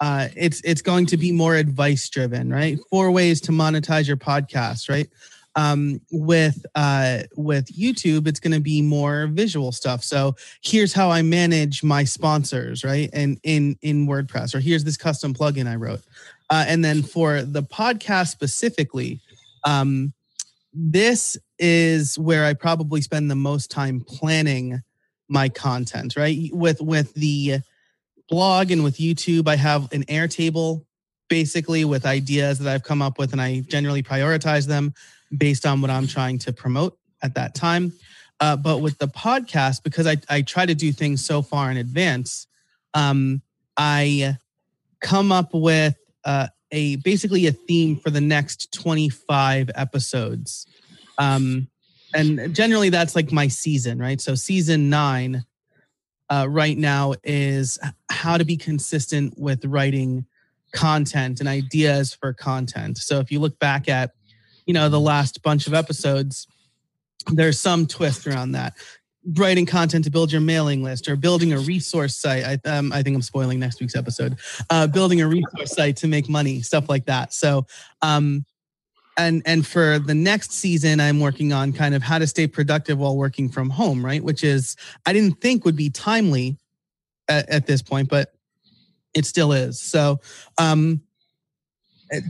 uh, 0.00 0.28
it's 0.36 0.60
it's 0.62 0.82
going 0.82 1.06
to 1.06 1.16
be 1.16 1.32
more 1.32 1.56
advice 1.56 2.08
driven, 2.08 2.50
right? 2.50 2.78
Four 2.90 3.10
ways 3.10 3.40
to 3.42 3.52
monetize 3.52 4.06
your 4.06 4.16
podcast, 4.16 4.88
right? 4.88 5.08
Um, 5.56 6.00
with 6.12 6.64
uh, 6.76 7.22
with 7.36 7.66
YouTube, 7.76 8.28
it's 8.28 8.38
going 8.38 8.52
to 8.52 8.60
be 8.60 8.80
more 8.80 9.26
visual 9.26 9.72
stuff. 9.72 10.04
So 10.04 10.36
here's 10.62 10.92
how 10.92 11.10
I 11.10 11.22
manage 11.22 11.82
my 11.82 12.04
sponsors, 12.04 12.84
right? 12.84 13.10
And 13.12 13.40
in 13.42 13.76
in 13.82 14.06
WordPress, 14.06 14.54
or 14.54 14.60
here's 14.60 14.84
this 14.84 14.96
custom 14.96 15.34
plugin 15.34 15.66
I 15.66 15.76
wrote. 15.76 16.02
Uh, 16.50 16.64
and 16.66 16.84
then 16.84 17.02
for 17.02 17.42
the 17.42 17.62
podcast 17.62 18.28
specifically, 18.28 19.20
um, 19.64 20.12
this 20.80 21.36
is 21.58 22.18
where 22.18 22.44
I 22.44 22.54
probably 22.54 23.00
spend 23.00 23.30
the 23.30 23.34
most 23.34 23.70
time 23.70 24.00
planning 24.00 24.80
my 25.28 25.48
content, 25.48 26.14
right? 26.16 26.38
With 26.52 26.80
with 26.80 27.12
the 27.14 27.60
blog 28.28 28.70
and 28.70 28.84
with 28.84 28.98
YouTube, 28.98 29.48
I 29.48 29.56
have 29.56 29.92
an 29.92 30.04
Airtable 30.04 30.84
basically 31.28 31.84
with 31.84 32.06
ideas 32.06 32.58
that 32.58 32.72
I've 32.72 32.84
come 32.84 33.02
up 33.02 33.18
with 33.18 33.32
and 33.32 33.40
I 33.40 33.60
generally 33.60 34.02
prioritize 34.02 34.66
them 34.66 34.94
based 35.36 35.66
on 35.66 35.80
what 35.80 35.90
I'm 35.90 36.06
trying 36.06 36.38
to 36.38 36.52
promote 36.52 36.96
at 37.22 37.34
that 37.34 37.54
time. 37.54 37.92
Uh, 38.40 38.56
but 38.56 38.78
with 38.78 38.96
the 38.98 39.08
podcast, 39.08 39.82
because 39.82 40.06
I, 40.06 40.16
I 40.30 40.42
try 40.42 40.64
to 40.64 40.74
do 40.74 40.92
things 40.92 41.24
so 41.24 41.42
far 41.42 41.70
in 41.70 41.76
advance, 41.76 42.46
um, 42.94 43.42
I 43.76 44.36
come 45.00 45.32
up 45.32 45.52
with 45.52 45.96
uh, 46.24 46.46
a 46.70 46.96
basically 46.96 47.46
a 47.46 47.52
theme 47.52 47.96
for 47.96 48.10
the 48.10 48.20
next 48.20 48.72
25 48.72 49.70
episodes. 49.74 50.66
Um, 51.18 51.68
and 52.14 52.54
generally 52.54 52.88
that's 52.88 53.14
like 53.14 53.32
my 53.32 53.48
season, 53.48 53.98
right? 53.98 54.20
So 54.20 54.34
season 54.34 54.88
nine, 54.90 55.44
uh, 56.30 56.46
right 56.48 56.76
now 56.76 57.14
is 57.24 57.78
how 58.10 58.36
to 58.36 58.44
be 58.44 58.56
consistent 58.56 59.34
with 59.38 59.64
writing 59.64 60.26
content 60.72 61.40
and 61.40 61.48
ideas 61.48 62.14
for 62.14 62.32
content. 62.32 62.98
So 62.98 63.18
if 63.18 63.30
you 63.30 63.40
look 63.40 63.58
back 63.58 63.88
at, 63.88 64.12
you 64.66 64.74
know, 64.74 64.88
the 64.88 65.00
last 65.00 65.42
bunch 65.42 65.66
of 65.66 65.74
episodes, 65.74 66.46
there's 67.32 67.58
some 67.58 67.86
twist 67.86 68.26
around 68.26 68.52
that. 68.52 68.74
Writing 69.36 69.66
content 69.66 70.04
to 70.04 70.10
build 70.10 70.32
your 70.32 70.40
mailing 70.40 70.82
list 70.82 71.08
or 71.08 71.16
building 71.16 71.52
a 71.52 71.58
resource 71.58 72.16
site. 72.16 72.44
I, 72.44 72.68
um, 72.68 72.92
I 72.92 73.02
think 73.02 73.14
I'm 73.14 73.22
spoiling 73.22 73.58
next 73.58 73.80
week's 73.80 73.96
episode. 73.96 74.38
Uh, 74.70 74.86
building 74.86 75.20
a 75.20 75.28
resource 75.28 75.72
site 75.72 75.96
to 75.98 76.06
make 76.06 76.28
money, 76.28 76.62
stuff 76.62 76.88
like 76.88 77.04
that. 77.06 77.32
So, 77.34 77.66
um, 78.00 78.44
and 79.18 79.42
and 79.44 79.66
for 79.66 79.98
the 79.98 80.14
next 80.14 80.52
season 80.52 81.00
i'm 81.00 81.20
working 81.20 81.52
on 81.52 81.72
kind 81.72 81.94
of 81.94 82.02
how 82.02 82.18
to 82.18 82.26
stay 82.26 82.46
productive 82.46 82.98
while 82.98 83.16
working 83.16 83.48
from 83.48 83.68
home 83.68 84.04
right 84.04 84.22
which 84.22 84.44
is 84.44 84.76
i 85.04 85.12
didn't 85.12 85.40
think 85.40 85.64
would 85.64 85.76
be 85.76 85.90
timely 85.90 86.56
at, 87.28 87.46
at 87.50 87.66
this 87.66 87.82
point 87.82 88.08
but 88.08 88.32
it 89.12 89.26
still 89.26 89.52
is 89.52 89.80
so 89.80 90.18
um 90.56 91.02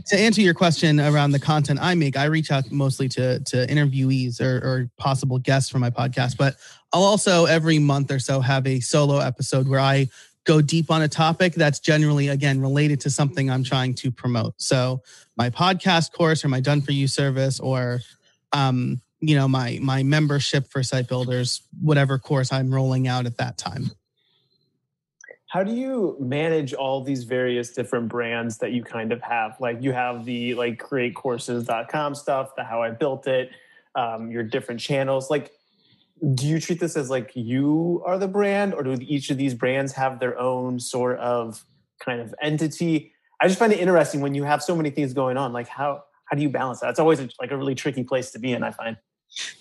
to 0.07 0.19
answer 0.19 0.41
your 0.41 0.53
question 0.53 0.99
around 0.99 1.31
the 1.31 1.39
content 1.39 1.79
i 1.81 1.95
make 1.95 2.17
i 2.17 2.25
reach 2.25 2.51
out 2.51 2.69
mostly 2.71 3.07
to 3.07 3.39
to 3.41 3.65
interviewees 3.67 4.41
or, 4.41 4.57
or 4.57 4.89
possible 4.97 5.37
guests 5.37 5.69
for 5.69 5.79
my 5.79 5.89
podcast 5.89 6.35
but 6.35 6.55
i'll 6.93 7.03
also 7.03 7.45
every 7.45 7.79
month 7.79 8.11
or 8.11 8.19
so 8.19 8.39
have 8.39 8.65
a 8.67 8.79
solo 8.79 9.19
episode 9.19 9.67
where 9.67 9.79
i 9.79 10.07
go 10.49 10.61
deep 10.61 10.89
on 10.89 11.03
a 11.03 11.07
topic 11.07 11.53
that's 11.53 11.79
generally 11.79 12.27
again 12.29 12.59
related 12.59 12.99
to 13.01 13.09
something 13.09 13.51
i'm 13.51 13.63
trying 13.63 13.93
to 13.93 14.11
promote. 14.11 14.53
So 14.57 15.01
my 15.37 15.51
podcast 15.51 16.11
course 16.11 16.43
or 16.43 16.47
my 16.47 16.59
done 16.59 16.81
for 16.81 16.91
you 16.91 17.07
service 17.07 17.59
or 17.59 17.99
um, 18.51 18.99
you 19.19 19.35
know 19.35 19.47
my 19.47 19.77
my 19.81 20.01
membership 20.01 20.67
for 20.67 20.81
site 20.81 21.07
builders 21.07 21.61
whatever 21.81 22.17
course 22.17 22.51
i'm 22.51 22.73
rolling 22.73 23.07
out 23.07 23.25
at 23.27 23.37
that 23.37 23.59
time. 23.59 23.91
How 25.47 25.63
do 25.63 25.71
you 25.71 26.15
manage 26.19 26.73
all 26.73 27.03
these 27.03 27.23
various 27.23 27.71
different 27.71 28.07
brands 28.07 28.59
that 28.59 28.71
you 28.71 28.83
kind 28.83 29.11
of 29.11 29.21
have? 29.21 29.55
Like 29.59 29.81
you 29.81 29.93
have 29.93 30.25
the 30.25 30.55
like 30.55 30.79
creatorcourses.com 30.79 32.15
stuff 32.15 32.55
the 32.55 32.63
how 32.63 32.81
i 32.81 32.89
built 32.89 33.27
it 33.27 33.51
um, 33.95 34.31
your 34.31 34.43
different 34.43 34.79
channels. 34.79 35.29
Like 35.29 35.51
do 36.33 36.47
you 36.47 36.59
treat 36.59 36.79
this 36.79 36.97
as 36.97 37.09
like 37.09 37.31
you 37.35 38.03
are 38.05 38.17
the 38.17 38.27
brand 38.27 38.73
or 38.73 38.83
do 38.83 38.97
each 39.01 39.29
of 39.29 39.37
these 39.37 39.53
brands 39.53 39.93
have 39.93 40.19
their 40.19 40.37
own 40.37 40.79
sort 40.79 41.17
of 41.19 41.63
kind 41.99 42.21
of 42.21 42.33
entity 42.41 43.13
I 43.41 43.47
just 43.47 43.59
find 43.59 43.71
it 43.71 43.79
interesting 43.79 44.21
when 44.21 44.35
you 44.35 44.43
have 44.43 44.61
so 44.61 44.75
many 44.75 44.89
things 44.89 45.13
going 45.13 45.37
on. 45.37 45.53
Like 45.53 45.67
how 45.67 46.03
how 46.25 46.35
do 46.35 46.43
you 46.43 46.49
balance 46.49 46.81
that? 46.81 46.89
It's 46.89 46.99
always 46.99 47.19
a, 47.19 47.29
like 47.39 47.51
a 47.51 47.57
really 47.57 47.75
tricky 47.75 48.03
place 48.03 48.31
to 48.31 48.39
be 48.39 48.53
in. 48.53 48.63
I 48.63 48.71
find. 48.71 48.97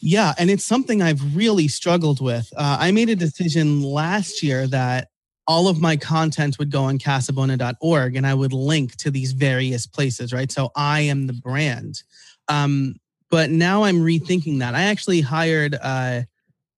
Yeah, 0.01 0.35
and 0.39 0.51
it's 0.51 0.65
something 0.65 1.03
I've 1.03 1.37
really 1.37 1.69
struggled 1.69 2.21
with. 2.21 2.51
Uh, 2.57 2.79
I 2.81 2.91
made 2.91 3.11
a 3.11 3.17
decision 3.17 3.83
last 3.83 4.43
year 4.43 4.67
that 4.69 5.09
all 5.47 5.69
of 5.69 5.81
my 5.81 5.97
content 5.97 6.59
would 6.59 6.71
go 6.71 6.85
on 6.85 6.99
casabona.org 6.99 8.17
and 8.17 8.27
I 8.27 8.35
would 8.35 8.53
link 8.53 8.97
to 8.97 9.11
these 9.11 9.33
various 9.33 9.87
places, 9.87 10.33
right? 10.33 10.51
So 10.51 10.71
I 10.75 11.01
am 11.01 11.27
the 11.27 11.33
brand. 11.35 12.03
Um, 12.49 12.97
but 13.31 13.51
now 13.51 13.85
I'm 13.85 13.99
rethinking 13.99 14.59
that. 14.61 14.75
I 14.75 14.85
actually 14.85 15.21
hired 15.21 15.77
uh, 15.81 16.23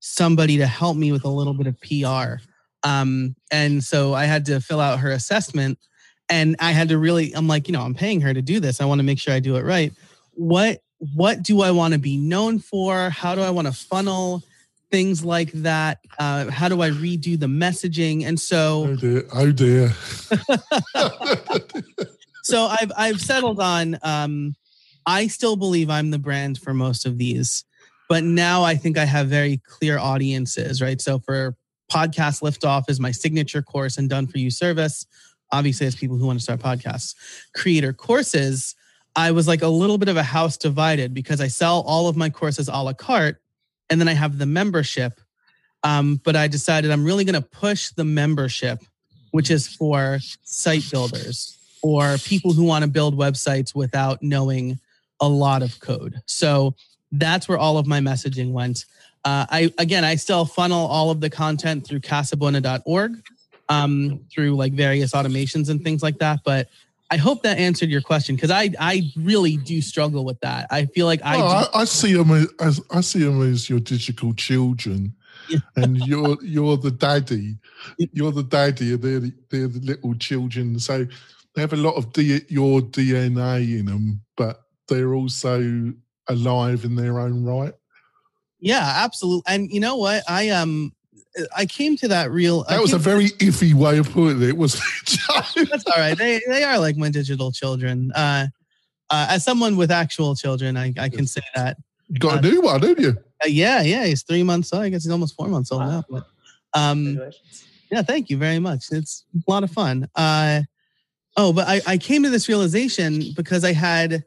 somebody 0.01 0.59
to 0.59 0.67
help 0.67 0.97
me 0.97 1.13
with 1.13 1.25
a 1.25 1.29
little 1.29 1.55
bit 1.55 1.67
of 1.67 1.81
PR. 1.81 2.43
Um, 2.83 3.37
and 3.51 3.85
so 3.85 4.15
I 4.15 4.25
had 4.25 4.47
to 4.47 4.61
fill 4.61 4.81
out 4.81 5.01
her 5.01 5.11
assessment 5.11 5.79
and 6.31 6.57
I 6.61 6.71
had 6.71 6.89
to 6.91 6.99
really, 6.99 7.35
I'm 7.35 7.49
like, 7.49 7.67
you 7.69 7.73
know, 7.73 7.83
I'm 7.83 7.95
paying 7.95 8.21
her 8.23 8.33
to 8.33 8.41
do 8.41 8.61
this. 8.61 8.81
I 8.81 8.85
want 8.85 9.01
to 9.01 9.03
make 9.03 9.19
sure 9.19 9.35
I 9.35 9.41
do 9.41 9.57
it 9.57 9.65
right. 9.65 9.93
What 10.33 10.81
what 11.15 11.43
do 11.43 11.63
I 11.63 11.71
want 11.71 11.95
to 11.95 11.99
be 11.99 12.19
known 12.19 12.59
for? 12.59 13.09
How 13.11 13.35
do 13.35 13.41
I 13.41 13.49
want 13.51 13.67
to 13.67 13.73
funnel 13.73 14.43
things 14.91 15.25
like 15.25 15.51
that? 15.53 16.01
Uh, 16.19 16.51
how 16.51 16.69
do 16.69 16.83
I 16.83 16.91
redo 16.91 17.41
the 17.41 17.47
messaging? 17.47 18.27
And 18.27 18.39
so, 18.39 18.89
oh 18.89 18.97
dear, 18.97 19.25
oh 19.33 19.51
dear. 19.51 19.89
so 22.43 22.67
I've 22.67 22.93
I've 22.97 23.21
settled 23.21 23.61
on. 23.61 23.99
Um, 24.03 24.55
I 25.07 25.29
still 25.29 25.57
believe 25.57 25.89
I'm 25.89 26.11
the 26.11 26.19
brand 26.19 26.59
for 26.59 26.75
most 26.75 27.07
of 27.07 27.17
these, 27.17 27.65
but 28.11 28.25
now 28.25 28.65
I 28.65 28.75
think 28.75 28.99
I 28.99 29.05
have 29.05 29.29
very 29.29 29.59
clear 29.59 29.97
audiences, 29.97 30.83
right? 30.83 31.01
So 31.01 31.21
for 31.21 31.55
podcast 31.93 32.43
liftoff 32.43 32.91
is 32.91 32.99
my 32.99 33.13
signature 33.13 33.63
course 33.63 33.99
and 33.99 34.11
done 34.11 34.27
for 34.27 34.39
you 34.39 34.51
service. 34.51 35.07
Obviously 35.53 35.87
as 35.87 35.95
people 35.95 36.17
who 36.17 36.27
want 36.27 36.39
to 36.39 36.43
start 36.43 36.61
podcasts 36.61 37.15
creator 37.57 37.93
courses 37.93 38.77
i 39.17 39.33
was 39.33 39.49
like 39.49 39.63
a 39.63 39.67
little 39.67 39.99
bit 39.99 40.09
of 40.09 40.17
a 40.17 40.23
house 40.23 40.57
divided 40.57 41.13
because 41.13 41.41
i 41.41 41.49
sell 41.49 41.81
all 41.81 42.07
of 42.07 42.17
my 42.17 42.31
courses 42.31 42.69
a 42.69 42.81
la 42.81 42.93
carte 42.93 43.43
and 43.91 44.01
then 44.01 44.07
i 44.07 44.13
have 44.13 44.39
the 44.39 44.47
membership. 44.47 45.21
Um, 45.83 46.21
but 46.23 46.37
i 46.37 46.47
decided 46.47 46.93
i'm 46.93 47.05
really 47.05 47.25
going 47.25 47.43
to 47.43 47.49
push 47.49 47.91
the 47.91 48.05
membership 48.05 48.79
which 49.33 49.51
is 49.51 49.67
for 49.67 50.21
site 50.45 50.89
builders 50.89 51.59
or 51.83 52.17
people 52.19 52.53
who 52.53 52.63
want 52.63 52.85
to 52.85 52.91
build 52.91 53.19
websites 53.19 53.75
without 53.75 54.23
knowing 54.23 54.79
a 55.21 55.29
lot 55.29 55.63
of 55.63 55.79
code. 55.81 56.21
So 56.27 56.75
that's 57.13 57.49
where 57.49 57.59
all 57.59 57.79
of 57.79 57.87
my 57.87 58.01
messaging 58.01 58.53
went 58.53 58.85
uh, 59.25 59.47
i 59.51 59.73
again 59.79 60.05
i 60.05 60.15
still 60.15 60.45
funnel 60.45 60.87
all 60.87 61.11
of 61.11 61.21
the 61.21 61.31
content 61.31 61.87
through 61.87 62.01
casabona.org 62.01 63.23
um, 63.71 64.21
through 64.31 64.57
like 64.57 64.73
various 64.73 65.13
automations 65.13 65.71
and 65.71 65.83
things 65.83 66.03
like 66.03 66.19
that. 66.19 66.41
But 66.45 66.69
I 67.11 67.17
hope 67.17 67.43
that 67.45 67.59
answered 67.59 67.89
your 67.89 68.03
question 68.03 68.35
because 68.35 68.51
I 68.51 68.71
I 68.79 69.11
really 69.17 69.57
do 69.57 69.81
struggle 69.81 70.25
with 70.25 70.39
that. 70.41 70.67
I 70.71 70.87
feel 70.87 71.07
like 71.07 71.21
I 71.25 71.41
oh, 71.41 71.47
I, 71.47 71.81
I, 71.81 71.85
see 71.85 72.13
them 72.13 72.31
as 72.61 72.81
I 72.91 73.01
see 73.01 73.21
them 73.21 73.41
as 73.43 73.71
your 73.71 73.81
digital 73.81 74.35
children, 74.35 75.15
and 75.77 75.97
you're 75.99 76.37
you're 76.43 76.77
the 76.77 76.91
daddy, 76.91 77.57
you're 78.13 78.33
the 78.33 78.43
daddy, 78.43 78.93
and 78.93 79.03
they're 79.03 79.21
the, 79.21 79.33
they're 79.51 79.69
the 79.69 79.81
little 79.81 80.15
children. 80.17 80.79
So 80.79 81.07
they 81.55 81.61
have 81.63 81.73
a 81.73 81.77
lot 81.77 81.95
of 81.95 82.13
D, 82.13 82.43
your 82.49 82.81
DNA 82.81 83.79
in 83.79 83.87
them, 83.87 84.21
but 84.37 84.63
they're 84.89 85.15
also 85.15 85.93
alive 86.31 86.85
in 86.85 86.95
their 86.95 87.21
own 87.21 87.45
right. 87.45 87.75
Yeah, 88.61 88.93
absolutely. 88.97 89.43
And 89.47 89.71
you 89.71 89.81
know 89.81 89.97
what? 89.97 90.23
I 90.29 90.51
um 90.51 90.93
I 91.57 91.67
came 91.67 91.97
to 91.99 92.09
that 92.09 92.31
real. 92.31 92.65
That 92.65 92.81
was 92.81 92.93
a 92.93 92.99
very 92.99 93.29
iffy 93.39 93.73
way 93.73 93.99
of 93.99 94.11
putting 94.11 94.43
it. 94.43 94.57
Was 94.57 94.75
that's 95.55 95.87
all 95.87 95.97
right. 95.97 96.17
They 96.17 96.41
they 96.47 96.65
are 96.65 96.79
like 96.79 96.97
my 96.97 97.11
digital 97.11 97.53
children. 97.53 98.13
Uh, 98.13 98.49
uh, 99.11 99.27
as 99.31 99.45
someone 99.45 99.77
with 99.77 99.91
actual 99.91 100.37
children, 100.37 100.77
I, 100.77 100.93
I 100.99 101.09
can 101.09 101.27
say 101.27 101.43
that. 101.55 101.77
You 102.09 102.19
got 102.19 102.45
a 102.45 102.49
uh, 102.49 102.53
new 102.53 102.61
one, 102.63 102.81
didn't 102.81 103.03
you? 103.05 103.17
Uh, 103.45 103.49
yeah, 103.49 103.83
yeah. 103.83 104.07
He's 104.07 104.23
three 104.23 104.43
months 104.43 104.73
old. 104.73 104.83
I 104.83 104.89
guess 104.89 105.05
he's 105.05 105.13
almost 105.13 105.35
four 105.35 105.49
months 105.49 105.73
old 105.73 105.83
wow. 105.83 105.91
now. 105.91 106.05
But, 106.09 106.27
um, 106.75 107.21
yeah, 107.91 108.03
thank 108.03 108.31
you 108.31 108.37
very 108.37 108.59
much. 108.59 108.87
It's 108.93 109.25
a 109.35 109.51
lot 109.51 109.65
of 109.65 109.71
fun. 109.71 110.09
Uh, 110.15 110.63
oh, 111.37 111.53
but 111.53 111.69
I, 111.69 111.81
I 111.87 111.99
came 111.99 112.23
to 112.23 112.31
this 112.31 112.49
realization 112.49 113.33
because 113.35 113.65
I 113.65 113.73
had 113.73 114.25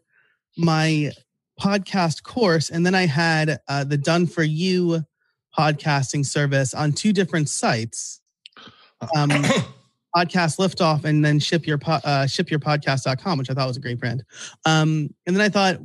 my 0.57 1.11
podcast 1.59 2.23
course, 2.23 2.69
and 2.69 2.85
then 2.85 2.95
I 2.95 3.05
had 3.05 3.59
uh, 3.67 3.83
the 3.83 3.97
Done 3.97 4.27
for 4.27 4.43
You 4.43 5.03
podcasting 5.57 6.25
service 6.25 6.73
on 6.73 6.93
two 6.93 7.13
different 7.13 7.49
sites. 7.49 8.21
Um, 9.15 9.29
podcast 10.15 10.59
liftoff 10.59 11.05
and 11.05 11.25
then 11.25 11.39
ship 11.39 11.65
your 11.65 11.79
uh, 11.87 12.25
shipyourpodcast.com 12.27 13.37
which 13.39 13.49
i 13.49 13.53
thought 13.55 13.67
was 13.67 13.77
a 13.77 13.81
great 13.81 13.99
brand. 13.99 14.23
Um, 14.65 15.09
and 15.25 15.35
then 15.35 15.41
i 15.41 15.49
thought 15.49 15.79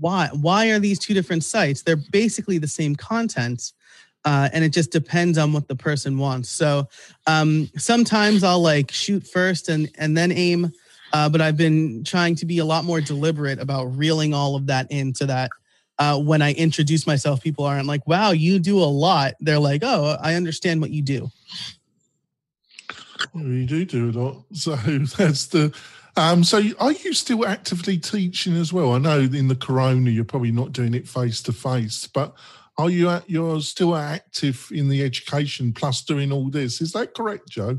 why 0.00 0.28
why 0.32 0.70
are 0.70 0.78
these 0.78 0.98
two 0.98 1.14
different 1.14 1.44
sites? 1.44 1.82
They're 1.82 1.96
basically 1.96 2.58
the 2.58 2.68
same 2.68 2.96
content 2.96 3.72
uh, 4.24 4.48
and 4.54 4.64
it 4.64 4.70
just 4.70 4.90
depends 4.90 5.36
on 5.36 5.52
what 5.52 5.68
the 5.68 5.76
person 5.76 6.16
wants. 6.16 6.48
So 6.48 6.88
um, 7.26 7.70
sometimes 7.76 8.42
i'll 8.42 8.62
like 8.62 8.90
shoot 8.90 9.26
first 9.26 9.68
and 9.68 9.90
and 9.96 10.16
then 10.16 10.32
aim 10.32 10.72
uh, 11.14 11.28
but 11.30 11.40
i've 11.40 11.56
been 11.56 12.04
trying 12.04 12.34
to 12.34 12.44
be 12.44 12.58
a 12.58 12.64
lot 12.64 12.84
more 12.84 13.00
deliberate 13.00 13.58
about 13.58 13.84
reeling 13.96 14.34
all 14.34 14.54
of 14.54 14.66
that 14.66 14.90
into 14.90 15.24
that 15.24 15.50
uh, 15.98 16.18
when 16.18 16.42
I 16.42 16.52
introduce 16.54 17.06
myself, 17.06 17.42
people 17.42 17.64
aren't 17.64 17.86
like, 17.86 18.06
wow, 18.06 18.32
you 18.32 18.58
do 18.58 18.78
a 18.78 18.84
lot. 18.84 19.34
They're 19.40 19.60
like, 19.60 19.82
oh, 19.84 20.16
I 20.20 20.34
understand 20.34 20.80
what 20.80 20.90
you 20.90 21.02
do. 21.02 21.30
You 23.34 23.66
do 23.66 23.84
do 23.84 24.10
a 24.10 24.12
lot. 24.12 24.44
So 24.54 24.74
that's 24.76 25.46
the. 25.46 25.74
Um, 26.16 26.44
so 26.44 26.62
are 26.78 26.92
you 26.92 27.12
still 27.12 27.44
actively 27.44 27.98
teaching 27.98 28.54
as 28.54 28.72
well? 28.72 28.92
I 28.92 28.98
know 28.98 29.20
in 29.20 29.48
the 29.48 29.56
corona 29.56 30.10
you're 30.10 30.24
probably 30.24 30.52
not 30.52 30.72
doing 30.72 30.94
it 30.94 31.08
face 31.08 31.42
to 31.42 31.52
face, 31.52 32.06
but 32.06 32.36
are 32.78 32.88
you 32.88 33.08
at, 33.08 33.28
you're 33.28 33.60
still 33.60 33.96
active 33.96 34.68
in 34.72 34.88
the 34.88 35.02
education 35.02 35.72
plus 35.72 36.02
doing 36.02 36.30
all 36.30 36.50
this? 36.50 36.80
Is 36.80 36.92
that 36.92 37.14
correct, 37.14 37.48
Joe? 37.48 37.78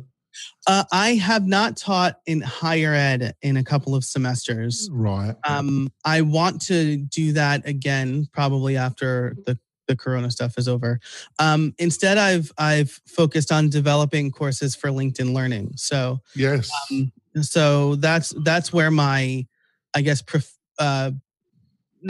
Uh, 0.68 0.84
I 0.92 1.16
have 1.16 1.46
not 1.46 1.78
taught 1.78 2.20
in 2.26 2.42
higher 2.42 2.94
ed 2.94 3.36
in 3.42 3.58
a 3.58 3.64
couple 3.64 3.96
of 3.96 4.04
semesters. 4.04 4.90
Right. 4.92 5.36
Um, 5.48 5.92
I 6.04 6.22
want 6.22 6.62
to 6.64 6.98
do 6.98 7.34
that 7.34 7.68
again, 7.68 8.28
probably 8.34 8.78
after 8.78 9.36
the 9.46 9.58
the 9.88 9.96
corona 9.96 10.32
stuff 10.32 10.58
is 10.58 10.68
over. 10.68 11.00
Um, 11.38 11.74
instead, 11.78 12.18
I've 12.18 12.52
I've 12.58 13.00
focused 13.08 13.52
on 13.52 13.70
developing 13.70 14.32
courses 14.32 14.76
for 14.76 14.90
LinkedIn 14.90 15.34
Learning. 15.34 15.74
So 15.76 16.22
yes. 16.36 16.72
Um, 16.92 17.12
so 17.42 17.96
that's 17.96 18.34
that's 18.44 18.72
where 18.72 18.92
my, 18.92 19.46
I 19.94 20.02
guess, 20.02 20.22
pref- 20.22 20.58
uh, 20.80 21.12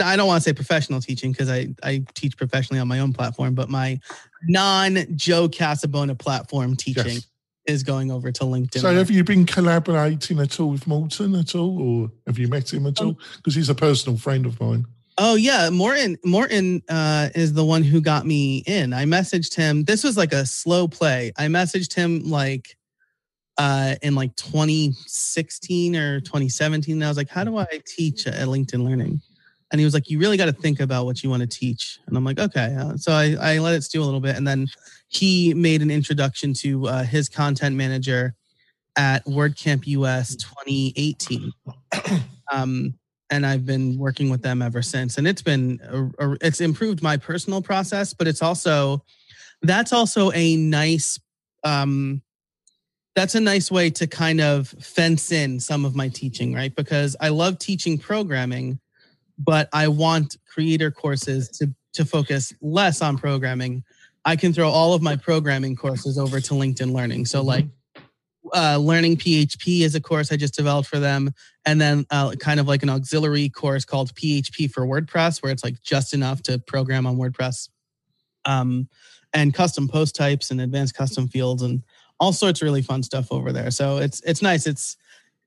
I 0.00 0.16
don't 0.16 0.26
want 0.26 0.42
to 0.42 0.48
say 0.48 0.52
professional 0.52 1.00
teaching 1.00 1.32
because 1.32 1.50
I, 1.50 1.68
I 1.82 2.04
teach 2.14 2.36
professionally 2.36 2.80
on 2.80 2.88
my 2.88 3.00
own 3.00 3.12
platform, 3.12 3.54
but 3.54 3.68
my 3.68 3.98
non 4.44 4.98
Joe 5.16 5.48
Casabona 5.48 6.18
platform 6.18 6.76
teaching 6.76 7.14
yes. 7.14 7.26
Is 7.66 7.82
going 7.82 8.10
over 8.10 8.30
to 8.30 8.44
LinkedIn. 8.44 8.80
So 8.80 8.94
have 8.94 9.10
you 9.10 9.24
been 9.24 9.44
collaborating 9.44 10.38
at 10.38 10.60
all 10.60 10.70
with 10.70 10.86
Morten 10.86 11.34
at 11.34 11.54
all, 11.54 11.80
or 11.80 12.10
have 12.26 12.38
you 12.38 12.48
met 12.48 12.72
him 12.72 12.86
at 12.86 13.00
all? 13.00 13.18
Because 13.36 13.56
um, 13.56 13.60
he's 13.60 13.68
a 13.68 13.74
personal 13.74 14.18
friend 14.18 14.46
of 14.46 14.60
mine. 14.60 14.86
Oh 15.18 15.34
yeah, 15.34 15.70
Morten. 15.70 16.18
Morten 16.24 16.82
uh, 16.88 17.30
is 17.34 17.54
the 17.54 17.64
one 17.64 17.82
who 17.82 18.00
got 18.00 18.26
me 18.26 18.58
in. 18.66 18.92
I 18.92 19.04
messaged 19.04 19.54
him. 19.54 19.84
This 19.84 20.04
was 20.04 20.16
like 20.16 20.32
a 20.32 20.44
slow 20.44 20.86
play. 20.86 21.32
I 21.38 21.46
messaged 21.46 21.94
him 21.94 22.22
like 22.24 22.76
uh, 23.58 23.94
in 24.02 24.14
like 24.14 24.36
2016 24.36 25.96
or 25.96 26.20
2017. 26.20 26.94
And 26.94 27.04
I 27.04 27.08
was 27.08 27.16
like, 27.16 27.30
"How 27.30 27.44
do 27.44 27.56
I 27.56 27.66
teach 27.86 28.26
at 28.26 28.46
LinkedIn 28.46 28.84
Learning?" 28.84 29.22
And 29.72 29.80
he 29.80 29.84
was 29.84 29.94
like, 29.94 30.08
"You 30.08 30.18
really 30.18 30.36
got 30.36 30.46
to 30.46 30.52
think 30.52 30.80
about 30.80 31.06
what 31.06 31.22
you 31.22 31.30
want 31.30 31.42
to 31.42 31.46
teach." 31.46 31.98
And 32.06 32.16
I'm 32.16 32.24
like, 32.24 32.38
"Okay." 32.38 32.76
Uh, 32.78 32.96
so 32.96 33.12
I, 33.12 33.36
I 33.40 33.58
let 33.58 33.74
it 33.74 33.82
stew 33.82 34.02
a 34.02 34.04
little 34.04 34.20
bit, 34.20 34.36
and 34.36 34.46
then 34.46 34.68
he 35.08 35.54
made 35.54 35.82
an 35.82 35.90
introduction 35.90 36.52
to 36.54 36.86
uh, 36.88 37.04
his 37.04 37.28
content 37.28 37.76
manager 37.76 38.34
at 38.96 39.24
WordCamp 39.26 39.86
US 39.86 40.36
2018. 40.36 41.52
um, 42.52 42.94
and 43.30 43.44
I've 43.44 43.66
been 43.66 43.98
working 43.98 44.30
with 44.30 44.42
them 44.42 44.62
ever 44.62 44.82
since. 44.82 45.18
And 45.18 45.26
it's 45.26 45.42
been 45.42 45.80
a, 45.82 46.26
a, 46.26 46.36
it's 46.40 46.60
improved 46.60 47.02
my 47.02 47.16
personal 47.16 47.60
process, 47.60 48.14
but 48.14 48.26
it's 48.26 48.42
also 48.42 49.04
that's 49.62 49.92
also 49.92 50.30
a 50.32 50.56
nice 50.56 51.18
um, 51.64 52.22
that's 53.14 53.34
a 53.34 53.40
nice 53.40 53.70
way 53.70 53.90
to 53.90 54.06
kind 54.06 54.40
of 54.40 54.68
fence 54.68 55.32
in 55.32 55.58
some 55.58 55.84
of 55.84 55.96
my 55.96 56.08
teaching, 56.08 56.52
right? 56.52 56.74
Because 56.74 57.16
I 57.18 57.30
love 57.30 57.58
teaching 57.58 57.96
programming, 57.98 58.78
but 59.38 59.68
I 59.72 59.88
want 59.88 60.36
creator 60.46 60.90
courses 60.90 61.48
to 61.58 61.72
to 61.94 62.04
focus 62.04 62.52
less 62.60 63.00
on 63.00 63.16
programming. 63.16 63.82
I 64.24 64.36
can 64.36 64.52
throw 64.52 64.68
all 64.68 64.92
of 64.92 65.02
my 65.02 65.16
programming 65.16 65.76
courses 65.76 66.18
over 66.18 66.40
to 66.40 66.54
LinkedIn 66.54 66.92
Learning. 66.92 67.24
So 67.24 67.38
mm-hmm. 67.38 67.48
like 67.48 67.66
uh, 68.54 68.76
learning 68.78 69.16
PHP 69.16 69.80
is 69.80 69.94
a 69.94 70.00
course 70.00 70.30
I 70.30 70.36
just 70.36 70.54
developed 70.54 70.88
for 70.88 70.98
them, 70.98 71.32
and 71.64 71.80
then 71.80 72.06
uh, 72.10 72.32
kind 72.32 72.60
of 72.60 72.68
like 72.68 72.82
an 72.82 72.90
auxiliary 72.90 73.48
course 73.48 73.84
called 73.84 74.14
PHP 74.14 74.70
for 74.70 74.86
WordPress, 74.86 75.42
where 75.42 75.52
it's 75.52 75.64
like 75.64 75.80
just 75.82 76.14
enough 76.14 76.42
to 76.44 76.58
program 76.58 77.06
on 77.06 77.16
WordPress, 77.16 77.68
um, 78.44 78.88
and 79.32 79.52
custom 79.52 79.88
post 79.88 80.14
types 80.14 80.50
and 80.50 80.60
advanced 80.60 80.94
custom 80.94 81.28
fields 81.28 81.62
and 81.62 81.82
all 82.20 82.32
sorts 82.32 82.62
of 82.62 82.66
really 82.66 82.82
fun 82.82 83.02
stuff 83.02 83.30
over 83.30 83.52
there. 83.52 83.70
So 83.70 83.98
it's 83.98 84.20
it's 84.22 84.42
nice. 84.42 84.66
It's 84.66 84.96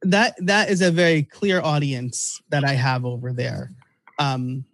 that 0.01 0.35
that 0.39 0.69
is 0.69 0.81
a 0.81 0.91
very 0.91 1.23
clear 1.23 1.61
audience 1.61 2.41
that 2.49 2.63
I 2.63 2.73
have 2.73 3.05
over 3.05 3.33
there. 3.33 3.71
Um, 4.19 4.65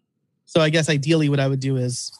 so 0.45 0.59
I 0.59 0.69
guess 0.69 0.89
ideally, 0.89 1.29
what 1.29 1.39
I 1.39 1.47
would 1.47 1.59
do 1.59 1.77
is 1.77 2.11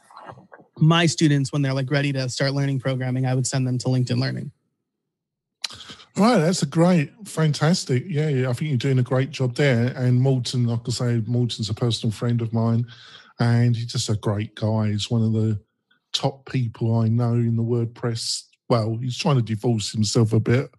my 0.78 1.06
students 1.06 1.52
when 1.52 1.62
they're 1.62 1.74
like 1.74 1.92
ready 1.92 2.14
to 2.14 2.30
start 2.30 2.54
learning 2.54 2.80
programming, 2.80 3.26
I 3.26 3.36
would 3.36 3.48
send 3.48 3.68
them 3.68 3.78
to 3.80 3.88
LinkedIn 3.88 4.20
Learning. 4.20 4.52
Right, 6.18 6.38
that's 6.38 6.62
a 6.62 6.66
great, 6.66 7.12
fantastic. 7.26 8.06
Yeah, 8.08 8.30
yeah, 8.30 8.50
I 8.50 8.54
think 8.54 8.70
you're 8.70 8.78
doing 8.78 9.00
a 9.00 9.04
great 9.04 9.32
job 9.32 9.56
there. 9.56 9.88
And 9.98 10.22
Morten, 10.22 10.66
like 10.66 10.88
I 10.88 10.92
say, 10.92 11.24
Morten's 11.28 11.70
a 11.70 11.74
personal 11.74 12.14
friend 12.14 12.42
of 12.42 12.54
mine, 12.54 12.86
and 13.40 13.76
he's 13.76 13.92
just 13.92 14.10
a 14.10 14.16
great 14.16 14.56
guy. 14.56 14.92
He's 14.92 15.12
one 15.12 15.24
of 15.24 15.34
the 15.34 15.60
top 16.14 16.50
people 16.50 16.98
I 17.00 17.10
know 17.10 17.34
in 17.34 17.58
the 17.58 17.64
WordPress. 17.64 18.44
Well, 18.70 18.98
he's 19.02 19.18
trying 19.18 19.36
to 19.36 19.42
divorce 19.42 19.92
himself 19.92 20.32
a 20.32 20.40
bit 20.40 20.70